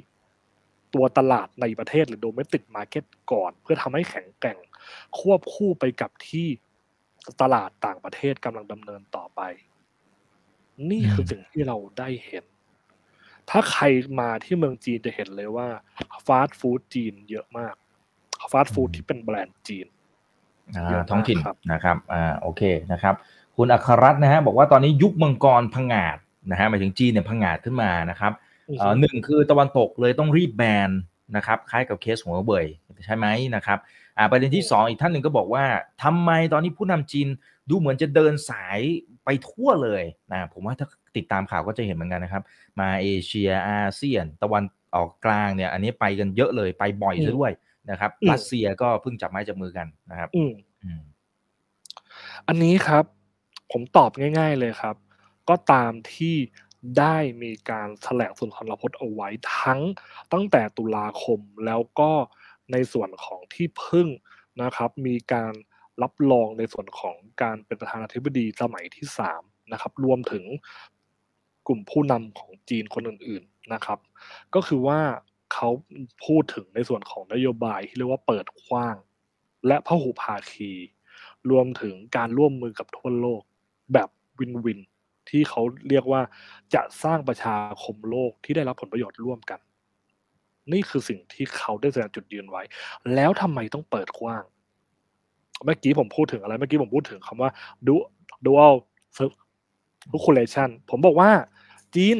[0.94, 4.58] ตัวตลาดในประเทศหรือ domestic market ก่อน เพื่อทำให้แข็งแกร่ง
[5.20, 6.48] ควบคู่ไปกับที่
[7.42, 9.42] ตลาดต่างประเทศกำลังดำเนินต่อไป
[10.92, 12.46] นี่คือสิ่งที่เราได้เห็น
[13.50, 13.84] ถ้าใคร
[14.20, 15.68] มาที่เมืองจีนจะเห็นเลยว่า
[16.28, 17.76] ฟาสต์ฟู้ดจีนเยอะมาก
[18.52, 19.88] ฟาสต์ฟู้ดที่เป็นแบรนด์จีน
[20.76, 23.16] อ่าเยอะมากท้องถิ่นครับนะครับอ่าโอเคนะครับ
[23.62, 26.18] คุณอัครรัตน์นะฮะบอกว่าตอนนี้ยุคมังกรพังงาด
[26.52, 28.32] นะฮะหมายถึงจีนเนี่ยพังงาดขึ้นมานะครับ
[28.78, 30.90] เอ่อหนึ่งคือตะวันตกเลยต้องรีบแบน
[31.36, 32.66] นะครับคล้ายกับเคสของหัวเว่ย
[33.06, 33.80] ใช่ไหมนะครับ
[34.18, 35.66] อ่าประเด็นที่สองอีกท่านหนึ่งก็บอกว่า
[36.04, 37.28] ทำไมตอนนี้ผู้นำจีน
[37.70, 38.80] ดูเหมือนจะเดินสาย
[39.26, 42.44] ไปทั่วเลยนะผมว่าถ้าติดตามข่าวก็จะเห็นเหมือนกันนะครับ
[42.80, 44.64] มาเอเชียอาเซียน ตะวัน
[44.96, 47.52] ออกกลางเนี่ย อันนี้ไปกันเยอะเลยไปบ่อยซะด้วย
[47.90, 51.02] นะครับอืมรัสเซียก็เพิ่งจับไม้จับมือกันนะครับอืมอืม
[52.48, 53.06] อันนี้ครับ
[53.72, 54.96] ผมตอบง่าย ๆเลยครับ
[55.50, 56.36] ก็ตามที่
[57.00, 59.30] ได้มีการแถลงสุนทรพจน์เอาไว้
[59.60, 59.82] ทั้ง
[60.34, 62.12] ตั้งแต่ตุลาคมแล้วก็
[62.72, 64.08] ในส่วนของที่พึ่ง
[64.62, 65.54] นะครับ มีการ
[66.02, 70.46] รับรองในส่วนของการเป็นประธานาธิบดีสมัยที่สามนะครับรวมถึง
[71.68, 74.00] กลุ่มผู้นำของจีนคนอื่นๆนะครับ
[74.56, 75.00] ก็คือว่า
[75.54, 75.70] เขา
[76.26, 78.96] พูดถึงในส่วนของนโยบายที่เรียกว่าเปิดกว้าง
[79.68, 80.72] และพหุภาคี
[81.50, 83.42] รวมถึงการร่วมมือกับทั่วโลก
[83.94, 84.80] แบบวินวิน
[85.30, 86.22] ที่เขาเรียกว่า
[86.74, 89.60] จะสร้างประชาคมโลกที่ได้รับผลประโยชน์ร่วมกัน
[90.72, 92.64] นี่คือสิ่งที่เขาได้แสดงจุดยืนไว้
[93.16, 94.44] แล้วทำไมต้องเปิดกว้าง
[95.66, 97.50] เมื่อกี้ผมพูดถึงอะไร เมื่อกี้ผมพูดถึงคำว่า
[97.88, 98.08] du-
[98.46, 98.74] dual
[100.12, 101.32] circulation ผมบอกว่า
[101.96, 102.18] จีน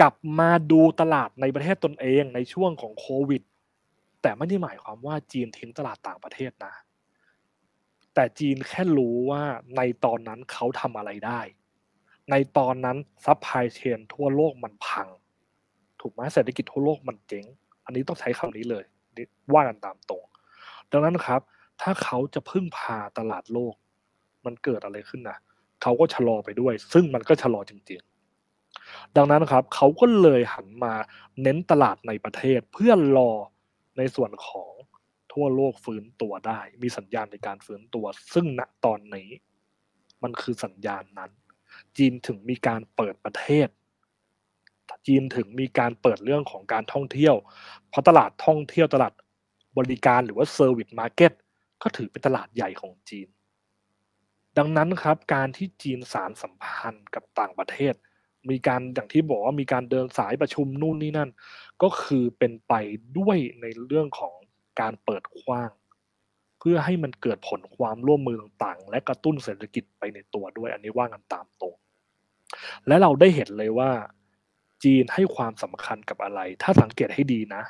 [0.00, 3.42] กลับมาดูตลาดในประเทศตนเองในช่วงของโควิด
[4.22, 6.74] แต่ไม่ได้หมายความว่าจีนทิ้งตลาดต่างประเทศนะ
[8.14, 9.42] แต่จีนแค่รู้ว่า
[9.76, 11.40] ในตอนนั้นเขาทำอะไรได้
[12.30, 15.08] ในตอนนั้น supply chain ทั่วโลกมันพัง
[16.00, 17.44] ถูกไหมเศรษฐกิจทั่วโลกมันเจ๊ง
[17.84, 18.84] อันนี้ต้องใช้คำนี้เลย
[19.52, 20.24] ว่ากันตามตรง
[20.90, 21.40] ดังนั้นครับ
[21.80, 23.74] ถ้าเขาจะพึ่งพาตลาดโลก
[24.44, 25.38] มันเกิดอะไรขึ้นนะ
[25.82, 30.94] เขาก็ชะลอไปด้วย ซึ่งมันก็ชะลอจริงๆ ดังนั้นครับเขาก็เลยหันมา
[31.42, 33.30] เน้นตลาดในประเทศเพื่อรอ
[33.98, 34.72] ในส่วนของ
[35.34, 39.30] ทั่วโลกฟื้นตัวได้ มีสัญญาณในการฟื้นตัว ซึ่งณตอนนี้
[40.22, 41.30] มันคือสัญญาณนั้น
[41.96, 43.68] จีนถึงมีการเปิดประเทศ
[45.06, 47.34] จีนถึงมีการเปิดเรื่องของการท่องเที่ยว
[47.88, 49.12] เพราะตลาดท่องเที่ยวตลาด
[49.78, 51.32] บริการหรือว่า service market
[51.82, 53.28] ก็ถือเป็นตลาดใหญ่ของจีน
[54.58, 57.94] ดังนั้นครับการที่จีนสานสัมพันธ์กับต่างประเทศ
[58.50, 61.30] มีการอย่างที่บอกว่ามีการเดินสายประชุมนู่นนี่นั่น
[61.82, 62.72] ก็คือเป็นไป
[63.18, 64.36] ด้วยในเรื่องของ
[64.80, 65.70] การเปิดกว้าง
[66.58, 71.74] เพื่อให้มันเกิดผลความร่วมมือต่างๆ และกระตุ้นเศรษฐกิจไปในตัวด้วย อันนี้ว่ากันตามตรง
[72.86, 73.90] และเราได้เห็นเลยว่า
[74.84, 77.62] จีนให้ความสำคัญกับอะไร ถ้าสังเกตให้ดีนะ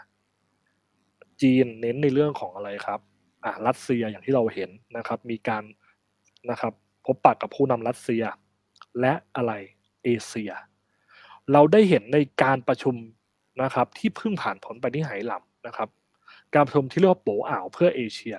[1.43, 3.01] จีนเน้นในเรื่องของอะไรครับ
[3.45, 5.65] อ่ารัสเซียอย่างที่เราเห็นนะครับ มีการ
[6.51, 6.73] นะครับ
[7.05, 8.25] พบปะกับผู้นำรัสเซีย
[9.01, 9.53] และอะไร
[10.05, 10.53] เอเชีย
[11.53, 12.95] เราได้เห็นในการประชุม
[13.63, 15.89] นะครับ ที่เพิ่งผ่านผลไปที่ไหหลำนะครับ
[16.55, 18.37] การประชุมที่เรียกว่าโปอ่าวเพื่อเอเชีย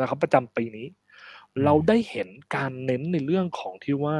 [0.00, 0.86] นะครับประจำปีนี้
[1.64, 4.18] เราได้เห็นการเน้นในเรื่องของที่ว่า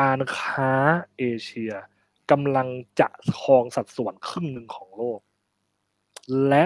[0.00, 0.70] การค้า
[1.18, 1.72] เอเชีย
[2.30, 2.68] กำลัง
[3.00, 3.08] จะ
[3.40, 5.20] ครองสัดส่วนครึ่งหนึ่งของโลก
[6.48, 6.64] และ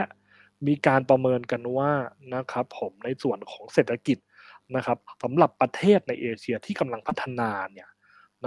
[0.66, 1.92] มีการประเมินกันว่า
[2.34, 4.18] นะครับผมในส่วนของเศรษฐกิจ
[4.76, 7.88] นะครับสำหรับประเทศในเอเชียที่กำลังพัฒนาเนี่ย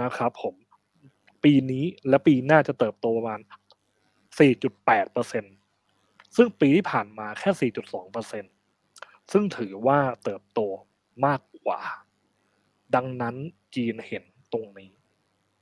[0.00, 0.54] นะครับผม
[1.44, 3.40] ปีนี้และปีหน้าจะเติบโตประมาณ
[4.46, 5.44] 4.8เปอร์เซ็น
[6.36, 8.44] ซึ่งปีที่ผ่านมาแค่ 4.2เปอร์เซ็น
[9.32, 10.60] ซึ่งถือว่าเติบโต
[11.26, 11.80] มากกว่า
[12.94, 13.34] ดังนั้น
[13.74, 14.92] จีนเห็นตรงนี้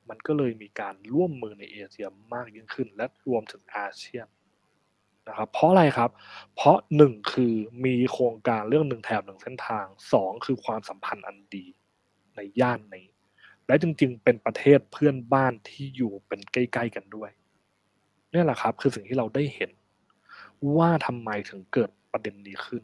[0.08, 4.26] มันก็เลยมีการร่วมมือในเอเชียมากยิ่งขึ้น และรวมถึงอาเซียน
[5.28, 6.11] นะครับเพราะอะไรครับ
[6.54, 7.54] เพราะหนึ่งคือ
[7.85, 11.66] มีโครงการเรื่องหนึ่งแถบหนึ่งเส้นทางสองคือความสัมพันธ์อันดี
[12.37, 13.06] ในย่านนี้
[13.66, 17.30] และจริงๆ เป็นประเทศเพื่อนบ้านที่อยู่เป็นใกล้ ๆ กันด้วย
[18.32, 19.70] นี่แหละครับ คือสิ่งที่เราได้เห็น
[20.77, 22.83] ว่าทำไมถึงเกิดประเด็นนี้ขึ้น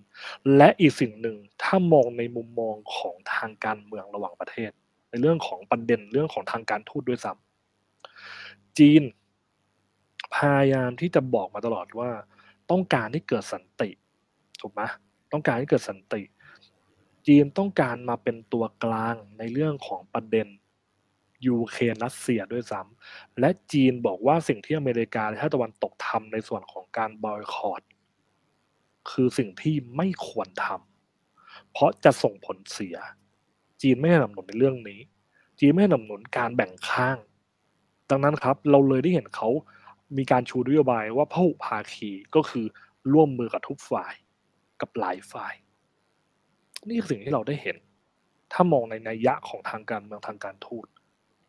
[0.57, 4.71] และอีกสิ่งหนึ่งถ้ามองในมุมมองของทางการเมืองระหว่างประเทศ
[5.11, 9.03] ในเรื่องของประเด็นเรื่องของทางการทูตด้วยซ้ำจีน
[10.35, 12.11] พยายามที่จะบอกมาตลอดว่า
[12.71, 13.91] ต้องการให้เกิดสันติ
[14.61, 14.83] ถูกไหม
[15.33, 16.23] ต้องการให้เกิดสันติ
[17.27, 20.47] จีนต้องการมาเป็นตัวกลางในเรื่องของประเด็น
[21.47, 27.83] ยูเครนรัสเซียด้วยซ้ำและจีนบอกว่าสิ่งที่อเมริกาและชาติตะวันตกทำในส่วนของการบอยคอรด
[29.11, 32.97] คือสิ่งที่ไม่ควรทำเพราะจะส่งผลเสีย
[33.83, 35.01] จีนไม่สนับสนุนในเรื่องนี้
[35.59, 37.19] จีนไม่สนับสนุนการแบ่งข้าง
[38.11, 39.49] ดังนั้นครับเราเลยได้เห็นเขา
[40.17, 42.67] มีการชูนโยบายว่าพหุภาคีก็คือ
[43.13, 44.15] ร่วมมือกับทุกฝ่าย
[44.81, 45.55] กับหลายฝ่าย
[46.89, 47.77] นี่คือสิ่งที่เราได้เห็น
[48.53, 50.87] ถ้ามองในนัยยะของทางการเมืองทางการทูต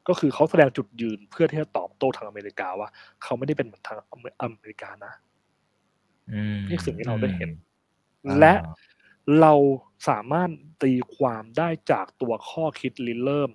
[0.10, 2.89] ก็คือเขาแสดงจุดยืนเพื่อที่จะตอบโต้ทางอเมริกาว่า
[3.24, 4.00] เขาไม่ได้เป็นเหมือนทาง
[4.41, 5.13] อเมริกานะ
[6.69, 7.50] นี่สิ่งที่เราได้เห็น
[8.39, 8.54] และ
[9.41, 9.54] เรา
[10.10, 10.50] สามารถ
[10.84, 13.52] ตีความได้จากตัวข้อคิดริเริ่ม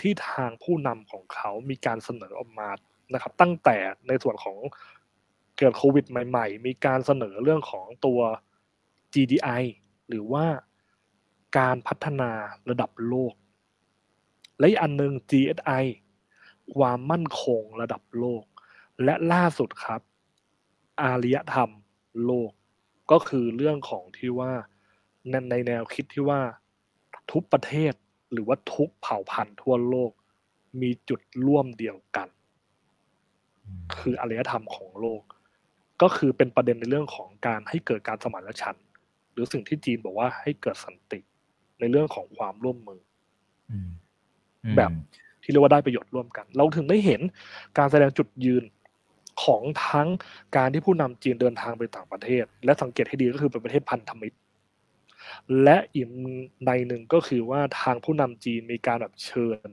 [0.00, 2.70] ที่ทางผู้นำของเขามีการเสนอออกมา
[3.12, 3.76] นะครับ ตั้งแต่
[4.08, 4.56] ในส่วนของ
[5.58, 8.20] เกิดโควิดใหม่ ๆ มีการเสนอเรื่องของตัว
[9.14, 9.62] GDI
[10.08, 10.46] หรือว่า
[11.58, 12.30] การพัฒนา
[12.70, 13.34] ระดับโลก
[14.60, 15.84] และอีกอันหนึ่ง GSI
[16.74, 18.44] ความมั่นคงระดับโลก
[19.04, 20.00] และล่าสุดครับ
[21.02, 21.70] อารยธรรม
[22.24, 22.50] โลก
[23.10, 24.52] ก็คือเรื่องของที่ว่า
[25.30, 26.40] ในในแนวคิดที่ว่า
[27.32, 27.92] ทุกประเทศ
[28.32, 30.12] หรือว่าทุกเผ่าพันธุ์ทั่วโลก
[30.80, 32.28] มีจุดร่วมเดียวกัน
[33.98, 35.22] คืออารยธรรมของโลก
[36.02, 38.86] ก็คือเป็นประเด็นในเรื่องของการให้เกิดการสมานฉันท์
[39.32, 41.20] หรือสิ่งที่จีนบอกว่าให้เกิดสันติ
[41.78, 43.00] ในเรื่องของความร่วมมือ
[44.76, 44.90] แบบ
[45.42, 47.20] ที่เรียกว่าได้ประโยชน์ร่วมกัน เราถึงได้เห็น
[47.78, 48.64] การแสดงจุดยืน
[49.42, 50.08] ของทั้ง
[50.56, 54.38] การที่ผู้นำจีนเดินทางไปต่างประเทศ และสังเกตให้ดีก็คือเป็นประเทศพันธมิตร
[55.62, 56.06] และอีก
[56.66, 59.68] ในหนึ่งก็คือว่าทางผู้นำจีนมีการแบบเชิญ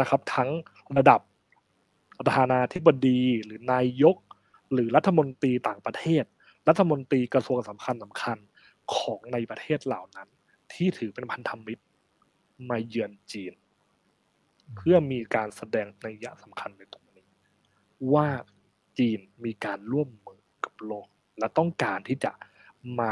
[0.00, 0.50] นะครับ ทั้ง
[0.96, 1.20] ระดับ
[2.18, 4.16] ประธานาธิบดีหรือนายก
[4.72, 6.24] หรือรัฐมนตรีต่างประเทศ
[6.68, 8.38] รัฐมนตรีกระทรวงสำคัญสำคัญ
[8.94, 10.28] ของในประเทศเหล่านั้น
[10.72, 11.82] ที่ถือเป็นพันธมิตร
[12.68, 13.52] มาเยือนจีน
[14.76, 17.26] เพื่อมีการแสดงในยะสำคัญในตรงนี้
[18.12, 18.26] ว่า
[18.98, 21.06] จีนมีการร่วมมือกับโลก
[21.38, 22.32] และต้องการที่จะ
[22.98, 23.10] มา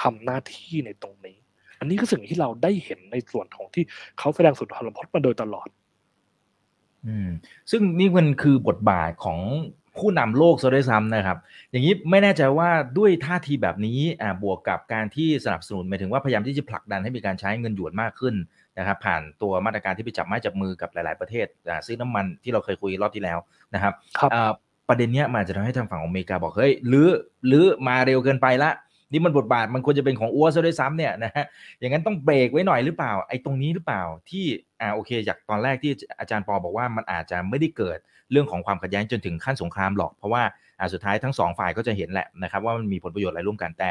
[0.00, 1.36] ทำหน้าที่ในตรงนี้
[1.78, 3.84] อันนี้คือสิ่งที่เราได้เห็นในส่วนของที่
[4.18, 5.68] เขาแสดงสุดทรพจน์มาโดยตลอด
[7.06, 7.28] อืม
[7.70, 9.38] ซึ่งนี่มันคือบทบาทของ
[9.96, 11.38] ผู้นำโลกซะด้วยซ้ำนะครับ
[11.70, 18.34] อย่างนี้ไม่แน่ใจว่าด้วยท่าทีแบบนี้อ่าบวกกับการที่สนับสนุนหมายถึงว่าพยายามที่จะผลักดันให้มีการใช้เงินหยวนมากขึ้น
[18.78, 21.46] นะครับผ่านตัวมาตรการที่ไปจับไม้จับมือกับหลาย ๆประเทศ
[21.86, 23.38] ซื้อน้ำมันที่เราเคยคุยรอบที่แล้ว
[23.74, 24.54] นะครับครับ
[24.88, 27.08] ประเด็นเนี้ยมันจะทำให้ทางฝั่งอเมริกาบอกเฮ้ยหรือ
[27.46, 28.72] หรือมาเร็วเกินไปละ
[29.12, 31.44] นี่มันบทบาทมันควรจะเป็นของอ้วซะด้วยซ้ำเนี่ยนะฮะ
[31.78, 34.44] อย่างนั้นต้องเบรกไว้หน่อยหรือเปล่าไอ้ตรงนี้หรือเปล่าที่
[34.80, 37.98] อ่าโอเคจากตอนแรกที่อาจารย์ปอบอกว่ามันอาจจะไม่ได้เกิด
[38.32, 40.42] เรื่องของความขัดแย้งจนถึงขั้นสงครามหรอก เพราะว่า
[40.78, 43.90] อ่าสุดท้ายทั้งสองฝ่ายก็จะเห็นแหละนะครับว่ามันมีผลประโยชน์อะไรร่วมกันแต่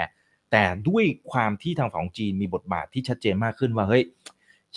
[0.51, 4.03] แต่ด้วยความที่ทางฝั่งจีนมีบทบาทที่ชัดเจนมากขึ้นว่าเฮ้ย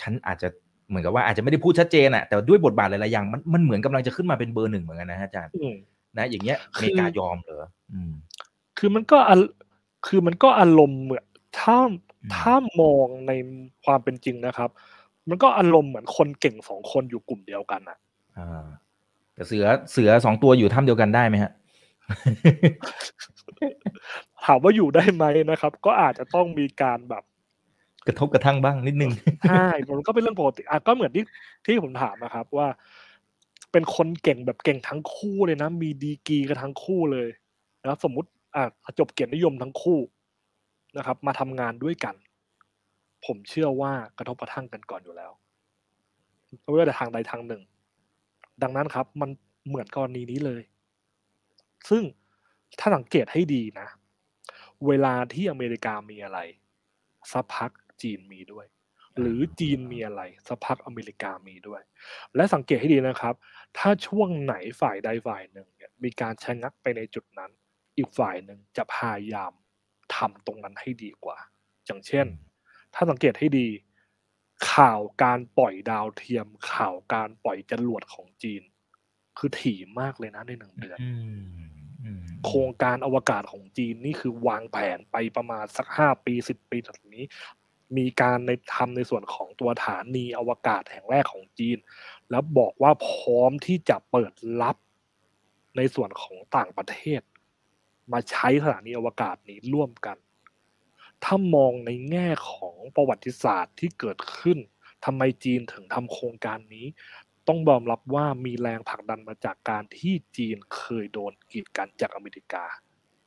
[0.00, 0.48] ฉันอาจจะ
[0.88, 5.52] เหมือนกับว่าอาจจะไม่ได้พูดชัดเจนอะแต่ด้วยบทบาทหลายๆอย่างมันมันเหมือนกำลังจะขึ้นมาเป็นเบอร์หนึ่งเหมือนกันนะอาจารย์
[6.18, 8.12] นะ อย่างเงี้ยอเมริกายอมเหรออืม
[8.78, 9.18] คือมันก็
[10.06, 11.24] คือมันก็อารมณ์เหมือน
[11.60, 11.78] ถ้า
[12.36, 13.32] ถ้ามองใน
[13.84, 14.70] ความเป็นจริงนะครับ
[15.28, 17.98] มันก็อารมณ์เหมือนคนเก่งสองคนอยู่กลุ่มเดียวกันอะ
[19.40, 21.52] อ่าแต่เสือเสือสองตัวอยู่ถ้ำเดียวกันได้ไหมฮะ
[24.44, 27.24] ถามว่าอยู่ได้ไหมนะครับ ก็อาจจะต้องมีการแบบ
[28.06, 29.12] กระทบกระทั่งบ้างนิดนึง
[29.50, 31.24] ใช่มันก็เป็นเรื่องปกติอะก็เหมือนที่
[31.66, 32.68] ที่ผมถามนะครับว่า
[33.72, 37.28] เป็นคนเก่งแบบเก่งทั้งคู่เลยนะ มีดีกรีกันทั้งคู่เลย
[37.84, 38.64] แล้วสมมุติอะ
[38.98, 39.98] จบเกียรตินิยมทั้งคู่
[40.96, 42.14] นะครับ มาทำงานด้วยกัน
[43.26, 45.30] ผมเชื่อว่ากระทบกระทั่งกันก่อนอยู่แล้ว
[46.60, 47.62] ไม่ว่าแต่ทางใดทางหนึ่ง
[48.62, 49.30] ดังนั้นครับ มัน
[49.68, 50.62] เหมือนกรณีนี้เลย
[51.88, 52.02] ซึ่ง
[52.78, 53.88] ถ้าสังเกตให้ดีนะ
[54.86, 56.38] เวลาที่อเมริกามีอะไร
[57.32, 57.70] สักพัก
[58.02, 58.66] จีนมีด้วย
[59.18, 61.82] หรือจีนมีอะไรสักพักอเมริกามีด้วย
[62.36, 63.34] และสังเกตให้ดีนะครับ
[63.78, 67.50] ถ้าช่วงไหนฝ่ายใดฝ่ายหนึ่งเนี่ยมีการชะงักไปในจุดนั้น
[67.96, 69.52] อีกฝ่ายหนึ่งจะพยายาม
[70.14, 71.38] ทำตรงนั้นให้ดีกว่า
[71.86, 72.26] อย่างเช่น
[72.94, 73.68] ถ้าสังเกตให้ดี
[74.72, 78.62] ข่าวการปล่อยดาวเทียม ข่าวการปล่อยจรวดของจีน
[79.38, 81.42] คือถี่มากเลยนะในหนึ่งเดือนอืม
[82.04, 87.24] อืมโครงการอวกาศของจีนนี่คือวางแผนไปประมาณสักห้าปีสิบปีจากนี้
[87.96, 91.78] มีการในทำในส่วนของตัวฐานีอวกาศแห่งแรกของจีน
[92.30, 94.76] แล้วบอกว่าพร้อมที่จะเปิดรับ
[95.76, 97.20] ในส่วนของต่างประเทศ
[98.12, 100.16] มาใช้สถานีอวกาศนี้ร่วมกัน
[101.24, 104.58] ถ้ามองในแง่ของประวัติศาสตร์ที่เกิดขึ้น
[105.04, 106.86] ทำไมจีนถึงทำโครงการนี้
[107.48, 112.64] ต้องยอมรับว่ามีแรงผลักดันมาจากการที่จีนเคยโดนกีดกันจากอเมริกา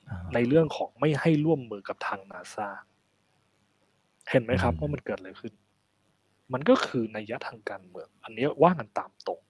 [0.10, 2.70] อ่าในเรื่องของไม่ให้ร่วมมือกับทางนาซา
[4.30, 5.54] เห็นไหมครับอืมว่ามันเกิดอะไรขึ้น
[6.54, 9.42] มันก็คือนัยยะทางการเมือง อันนี้ว่ากันตามตรง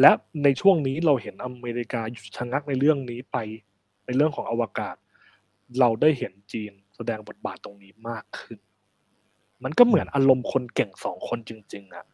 [0.00, 0.10] และ
[0.44, 3.36] ในช่วงนี้เราเห็นอเมริกาหยุดชะงักในเรื่องนี้ไป
[4.06, 4.96] ในเรื่องของอวกาศ
[5.80, 8.58] เราได้เห็นจีน แสดงบทบาทตรงนี้มากขึ้น
[9.64, 12.06] มันก็เหมือนอารมณ์คนเก่งสองคนจริง ๆอะ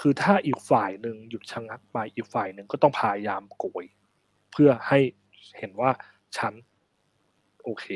[0.00, 3.84] คือถ้าอีกฝ่ายหนึ่งหยุดชะงักไปอีกฝ่ายหนึ่งก็ต้องพยายามโกย
[4.52, 4.98] เพื่อให้
[5.58, 5.90] เห็นว่า
[6.36, 6.52] ฉัน
[7.64, 7.86] โอเค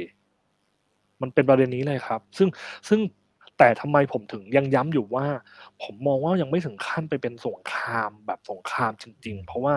[1.23, 2.49] มันเป็นประเด็นนี้เลยครับ ซึ่ง
[2.89, 3.01] ซึ่ง
[3.59, 5.27] แต่ทำไมผมถึงยังย้ำอยู่ว่า
[5.83, 9.75] ผมมองว่ายังไม่ถึงขั้นไปเป็นสงครามแบบสงครามจริง ๆ เพราะว่า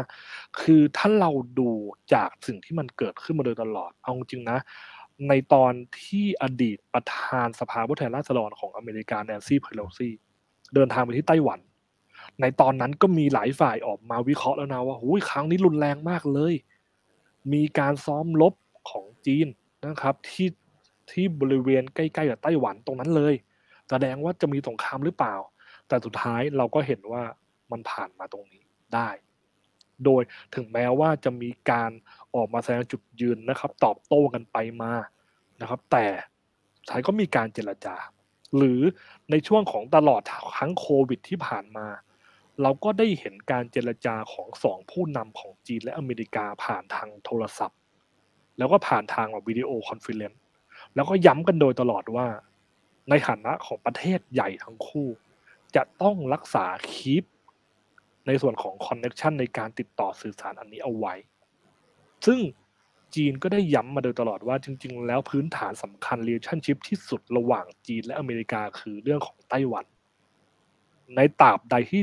[0.60, 1.69] คือถ้าเราดู
[2.13, 4.58] จากสิ่งที่มันเกิดขึ้นมาโดยตลอดเอาจริงนะ
[5.30, 10.10] ในตอนที่อดีตประธานสภาผู้แทนราษฎรของอเมริกาแนนซี่เพโลซี
[10.73, 11.60] เดินทางไปที่ไต้หวัน
[12.41, 16.53] ในตอนนั้นก็มีหลายฝ่ายออกมาวิเคราะห์แล้วนะว่าหุยครั้งนี้รุนแรงมากเลย
[17.53, 18.53] มีการซ้อมรบ
[18.89, 19.47] ของจีน
[19.86, 20.49] นะครับ ที่
[21.12, 23.34] ที่บริเวณใกล้ๆกับไต้หวันตรงนั้นเลย
[23.89, 25.36] แสดงว่าจะมีสงครามหรือเปล่า
[25.88, 27.23] แต่สุดท้ายเราก็เห็นว่า
[27.71, 28.63] มันผ่านมาตรงนี้
[28.95, 29.10] ได้
[30.06, 30.21] โดย
[30.56, 31.91] ถึงแม้ว่าจะมีการ
[32.35, 34.93] ออกมาแสดงจุดยืนนะครับ ตอบโต้กันไปมา
[35.61, 36.05] นะครับ แต่
[36.77, 37.95] สุดท้ายก็มีการเจรจา
[38.57, 38.81] หรือ
[39.31, 40.21] ในช่วงของตลอด
[40.57, 41.87] ทั้งโควิดที่ผ่านมา
[42.61, 47.79] เราก็ได้เห็นการเจรจาของสองผู้นำของจีนและอเมริกาผ่านทางโทรศัพท์
[48.57, 50.41] แล้วก็ผ่านทาง video conference
[50.95, 52.27] แล้วก็ย้ำกันโดยตลอดว่า
[53.09, 55.07] ในฐานะของประเทศใหญ่ทั้งคู่
[55.75, 57.23] จะต้องรักษาคีป
[58.27, 61.15] ในส่วนของคอนเน็ชันในการติดต่อสื่อสารอันนี้เอาไว้
[62.25, 62.39] ซึ่ง
[63.15, 69.86] จีนก็ได้ย้ำมาโดยตลอดว่าจริง ๆ แล้วพื้นฐานสำคัญ relationship ที่สุดระหว่างจีนและอเมริกาคือเรื่องของไต้หวัน
[71.15, 72.01] ในตราบใดที่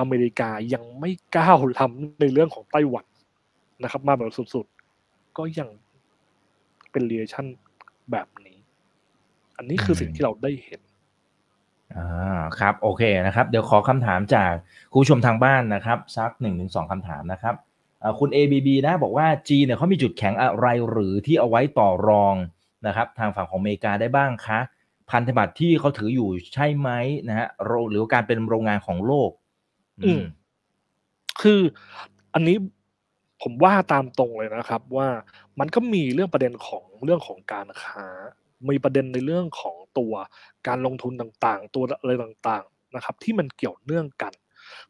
[0.00, 3.06] อเมริกายังไม่ก้าวล้ำในเรื่องของไต้หวัน
[3.82, 5.68] นะครับ มาแบบสุดๆ ก็ยัง
[6.90, 7.46] เป็น relation
[8.10, 8.58] แบบนี้
[9.56, 10.80] อันนี้คือสิ่งที่เราได้เห็น
[11.96, 14.52] อ่าครับ โอเคนะครับ เดี๋ยวขอคำถามจาก
[14.90, 17.54] คุณผู้ชมทางบ้านนะครับ สักหนึ่งถึงสองคำถามนะครับ
[18.18, 22.34] คุณ ABB นะบอกว่าจีนเนี่ยเขามีจุดแข็งอะไรหรือที่เอาไว้ต่อรอง
[22.86, 24.60] นะครับทางฝั่งของอเมริกาได้บ้างคะ
[25.10, 26.90] พันธบัตรที่เขาถืออยู่ใช่ไหม
[27.28, 27.48] นะฮะ
[27.90, 29.30] หรือการเป็นโรงงานของโลก
[30.04, 30.22] อืม
[31.42, 31.60] คือ
[32.34, 32.56] อันนี้
[33.42, 35.08] ผมว่าตามตรงเลยนะครับ ว่า
[35.58, 38.06] มันก็มีเรื่องประเด็นของเรื่องของการค้า
[38.68, 40.14] มีประเด็นในเรื่องของตัว
[40.66, 44.32] การลงทุนต่างๆ ตัวอะไรต่างๆนะครับ ที่มันเกี่ยวเนื่องกัน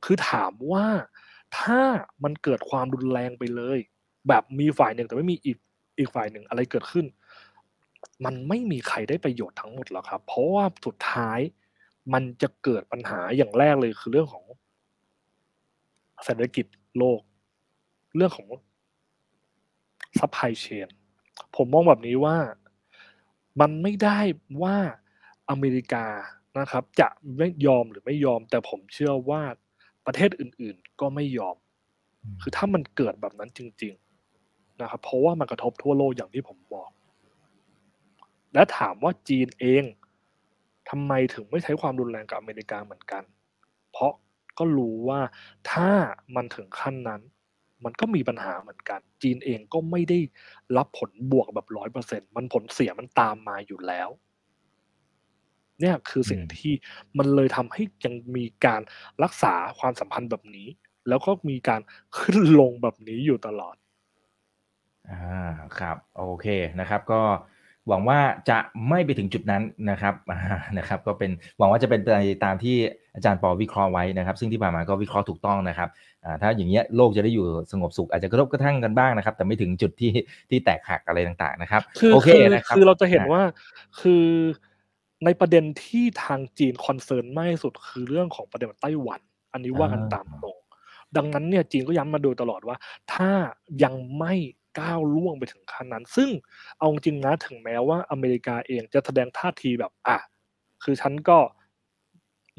[0.04, 0.86] คือถามว่า
[1.58, 1.80] ถ้า
[2.24, 3.78] มันเกิดความรุนแรงไปเลย
[4.28, 5.58] แบบมีฝ่ายหนึ่งแต่ไม่มีอีก
[5.98, 7.06] อีกฝ่ายหนึ่งอะไรเกิดขึ้น
[8.24, 11.40] มันไม่มีใครได้ประโยชน์ทั้งหมดหรอกครับ เพราะว่าสุดท้าย
[12.12, 14.44] มันจะเกิดปัญหาอย่างแรกเลยคือเรื่องของ
[16.24, 16.66] เศรษฐกิจ
[16.98, 17.20] โลก
[18.16, 18.48] เรื่องของ
[20.18, 20.88] supply chain
[21.56, 22.36] ผมมองแบบนี้ว่า
[23.60, 24.18] มันไม่ได้
[24.62, 24.76] ว่า
[25.50, 26.06] อเมริกา
[26.58, 29.42] นะครับ จะไม่ยอมหรือไม่ยอม แต่ผมเชื่อว่า
[30.06, 31.56] ประเทศอื่น ๆ ก็ไม่ยอม
[32.42, 33.94] คือถ้ามันเกิดแบบนั้นจริง
[34.36, 36.90] ๆ นะครับ เพราะว่ามันกระทบทั่วโลกอย่างที่ผมบอก
[38.54, 39.84] และถามว่าจีนเอง
[40.90, 43.22] ทำไมถึงไม่ใช้ความรุนแรงกับอเมริกาเหมือนกัน
[43.92, 44.12] เพราะ
[44.58, 45.20] ก็รู้ว่า
[45.70, 45.90] ถ้า
[46.36, 47.20] มันถึงขั้นนั้น
[47.84, 50.18] มันก็มีปัญหาเหมือนกัน จีนเองก็ไม่ได้
[50.76, 54.08] รับผลบวกแบบร้อยเปอร์เซ็นมันผลเสียมันตามมาอยู่แล้ว
[55.80, 56.74] เนี่ยคือสิ่งอืมที่
[57.18, 58.80] มันเลยทำให้ยังมีการ
[59.22, 60.68] รักษาความสัมพันธ์แบบนี้
[61.08, 61.80] แล้วก็มีการ
[62.18, 63.76] ขึ้นลงแบบนี้อยู่ตลอด
[65.10, 66.46] อ่าครับโอเค
[66.80, 67.20] นะครับ ก็
[67.88, 68.18] หวังว่า
[68.50, 68.58] จะ
[68.88, 70.38] ไม่ไปถึงจุดนั้นนะครับอ่า
[70.78, 72.10] นะครับ ก็เป็นหวังว่าจะเป็นไป
[72.44, 72.76] ตามที่
[73.14, 75.88] อาจารย์ปอวิเคราะห์ไว้นะครับ ซึ่งที่ผ่านมาก็วิเคราะห์ถูกต้องนะครับ
[76.24, 80.10] อ่าถ้าอย่างเงี้ยโลกจะได้อยู่สงบสุขอาจจะกระทบกระทั่งกันบ้างนะครับ แต่ไม่ถึงจุดที่
[80.50, 83.42] ที่แตกหักอะไรต่างๆนะครับคือโอเคคือนะครับคือเราจะเห็นอ่ว่า
[84.00, 84.26] คือ
[85.24, 89.20] ในประเด็นที่ทางจีนคอนเซิร์นมากที่สุดคือเรื่องของประเด็นไต้หวัน
[89.52, 90.59] อันนี้ว่ากันตามตรง
[91.16, 92.76] ดังนั้นเนี่ยจีนก็ย้ำมาโดยตลอดว่า
[93.12, 93.31] ถ้า
[93.83, 94.35] ยังไม่
[94.79, 96.31] ก้าวล่วงไปถึงขั้นนั้น ซึ่ง
[96.79, 100.18] เอาจริงนะถึงแม้ว่าอเมริกาเองจะแสดงท่าทีแบบอะ
[100.85, 101.38] คือฉันก็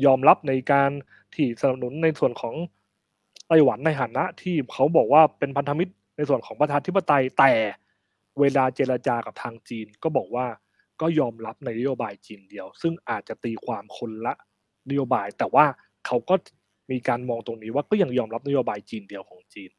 [0.05, 0.91] ยอมรับในการ
[1.33, 2.55] ที่สนับสนุนในส่วนของ
[3.47, 7.53] ไต้หวันในฐานะที่เขาบอกว่าเป็นพันธมิตรในส่วนของประชาธิปไตยแต่
[8.39, 10.47] เวลาเจรจากับทางจีนก็บอกว่า
[11.01, 14.33] ก็ยอมรับในนโยบายจีนเดียว ซึ่งอาจจะตีความคนละ
[14.89, 15.65] นโยบาย แต่ว่า
[16.05, 16.35] เขาก็
[16.91, 19.71] มีการมองตรงนี้ว่าก็ยังยอมรับนโยบายจีนเดียวของจีน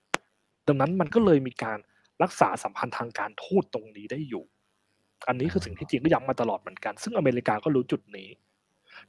[0.67, 1.79] ดังนั้นมันก็เลยมีการ
[2.23, 4.45] รักษาสัมพันธ์ทางการทูตตรงนี้ได้อยู่
[5.29, 8.29] อันนี้คือสิ่งที่จีนก็ย้ำมาตลอดเหมือนกัน ซึ่งอเมริกาก็รู้จุดนี้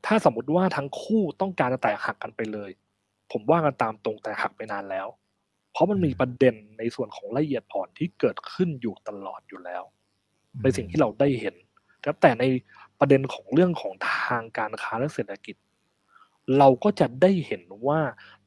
[0.05, 2.71] ถ้าสมมติว่าทั้งคู่ต้องการจะแตกหักกันไปเลย
[3.31, 5.07] ผมว่ากันตามตรงแต่หักไปนานแล้ว
[5.71, 9.83] เพราะมันมีประเด็นในส่วนของละเอียดอ่อนที่เกิดขึ้นอยู่ตลอดอยู่แล้ว
[10.63, 11.55] ในสิ่งที่เราได้เห็น
[12.05, 12.43] ครับแต่ใน
[12.99, 15.55] ประเด็นของเรื่องของทางการค้าและเศรษฐกิจ
[16.57, 17.99] เราก็จะได้เห็นว่า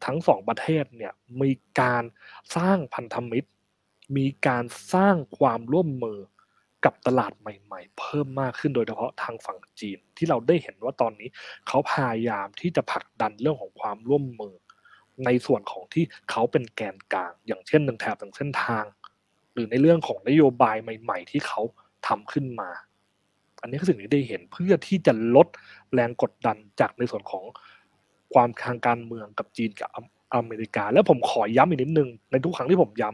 [0.04, 2.02] ทั้งสองประเทศเนี่ยมีการ
[2.56, 3.48] สร้างพันธมิตร
[4.16, 6.18] มีการสร้างความร่วมมือ
[6.84, 11.28] กับตลาดใหม่ ๆ เพิ่มมากขึ้นโดยเฉพาะทางฝั่งจีน ที่เราได้เห็นว่าตอนนี้
[11.68, 14.54] เขาพยายามที่จะผลักดันเรื่องของความร่วมมือ
[15.24, 18.84] ในส่วนของที่เขาเป็นแกนกลาง อย่างเช่นหนึ่งแถบหนึ่งเส้นทาง
[19.52, 21.60] หรือในเรื่องของนโยบายใหม่ ๆ ที่เขา
[22.06, 22.70] ทำขึ้นมา
[23.62, 25.48] อันนี้คือสิ่งที่ได้เห็นเพื่อที่จะลด
[25.92, 27.44] แรงกดดันจากในส่วนของ
[28.34, 29.90] ความทางการเมืองกับจีนกับ
[30.34, 33.10] อเมริกา แล้วผมขอย้ำอีกนิดนึง ในทุกครั้งที่ผมย้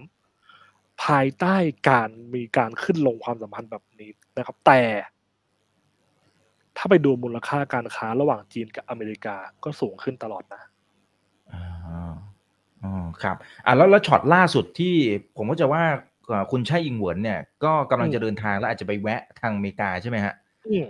[0.48, 1.56] ำภายใต้
[1.88, 4.80] การมีการขึ้นลงความสัมพันธ์แบบนี้นะครับ แต่
[6.76, 10.62] ถ้าไปดูมูลค่าการค้าระหว่างจีนกับอเมริกาก็สูงขึ้นตลอดนะ
[12.84, 14.94] อ๋อครับอ่าแล้วแล้วช็อตล่าสุดที่
[15.36, 15.84] ผมก็จะว่า
[16.50, 20.34] คุณไช่อิงเหวินเนี่ย ก็กำลังอืมจะเดินทางแล้วอาจจะไปแวะทางอเมริกาใช่ไหมฮะ
[20.68, 20.86] อืม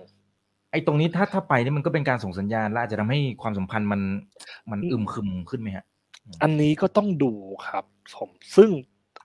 [0.73, 4.01] ไอ้ตรงนี้ถ้าถ้าไปนี่มันก็เป็นการส่งสัญญาณและอาจจะทำให้ความสัมพันธ์มัน
[4.71, 5.85] มันอืมอึมครึมขึ้นไหมฮะ
[6.43, 7.33] อันนี้ก็ต้องดู
[7.67, 7.85] ครับ
[8.17, 8.71] ผมซึ่ง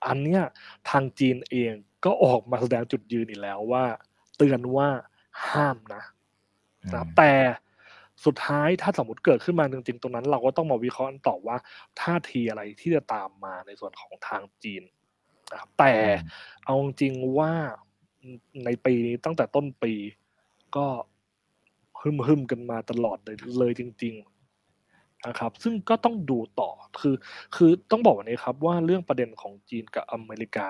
[0.08, 0.41] อันเนี้ย
[0.89, 1.73] ทางจีนเอง
[2.06, 3.84] ก็ออกมาแสดงจุดยืนอีกแล้วว่า
[4.38, 4.88] เตือนว่า
[5.49, 6.04] ห้ามนะ
[6.84, 7.32] นะครับอืมแต่
[8.26, 11.58] สุดท้ายถ้าสมมติเกิดขึ้นมาจริงๆตรงนั้น เราก็ต้องมาวิเคราะห์กันต่อว่า
[12.02, 14.84] ท่าทีอะไรที่จะตามมาในส่วนของทางจีน
[15.53, 16.21] นะครับแต่อืม
[16.65, 17.51] เอาจริงๆว่า
[18.65, 19.93] ในปีนี้ตั้งแต่ต้นปี
[20.75, 20.85] ก็
[22.01, 24.15] ฮึมฮึมๆกันมาตลอดเลยเลยจริง
[24.69, 27.15] ๆนะครับ ซึ่งก็ต้องดูต่อคือ
[27.55, 30.67] คือต้องบอกแบบนี้ครับว่าเรื่องประเด็นของจีนกับอเมริกา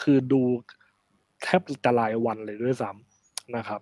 [0.00, 0.42] คือดู
[1.42, 3.80] แทบจะรายวันเลยด้วยซ้ำนะครับ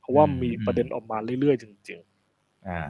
[0.00, 2.15] เพราะว่าอืมมีประเด็นออกมาเรื่อยๆ จริงอ่า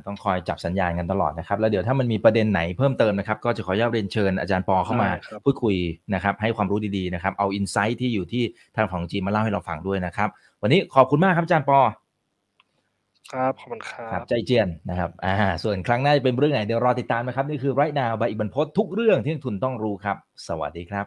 [0.06, 5.76] ต้องคอยจับสัญญาณกันตลอดนะครับ แล้วเดี๋ยวถ้ามันมีประเด็นไหนเพิ่มเติมนะครับ ก็จะขออนุญาตเรียนเชิญอาจารย์ปอเข้ามาได้ครับพูดคุย
[6.14, 8.44] นะครับ ให้ความรู้ดีๆนะครับ เอาอินไซต์ที่อยู่ที่
[8.76, 10.28] ทางของจีนมาเล่าให้เราฟังด้วยนะครับ
[10.62, 15.34] วันนี้ขอบคุณมากครับอาจารย์ปอๆครับขอบคุณครัครับบใจเจียนนะครับอ่า
[15.64, 20.16] ส่วนครั้งหน้าจะเป็นเรื่องไหนเดี๋ยวรอติดตามนะครับนี่คือไรนาวบายอิบันพศทุกเรื่องที่นักทุนต้องรู้ครับ
[20.48, 21.06] สวัสดีครับ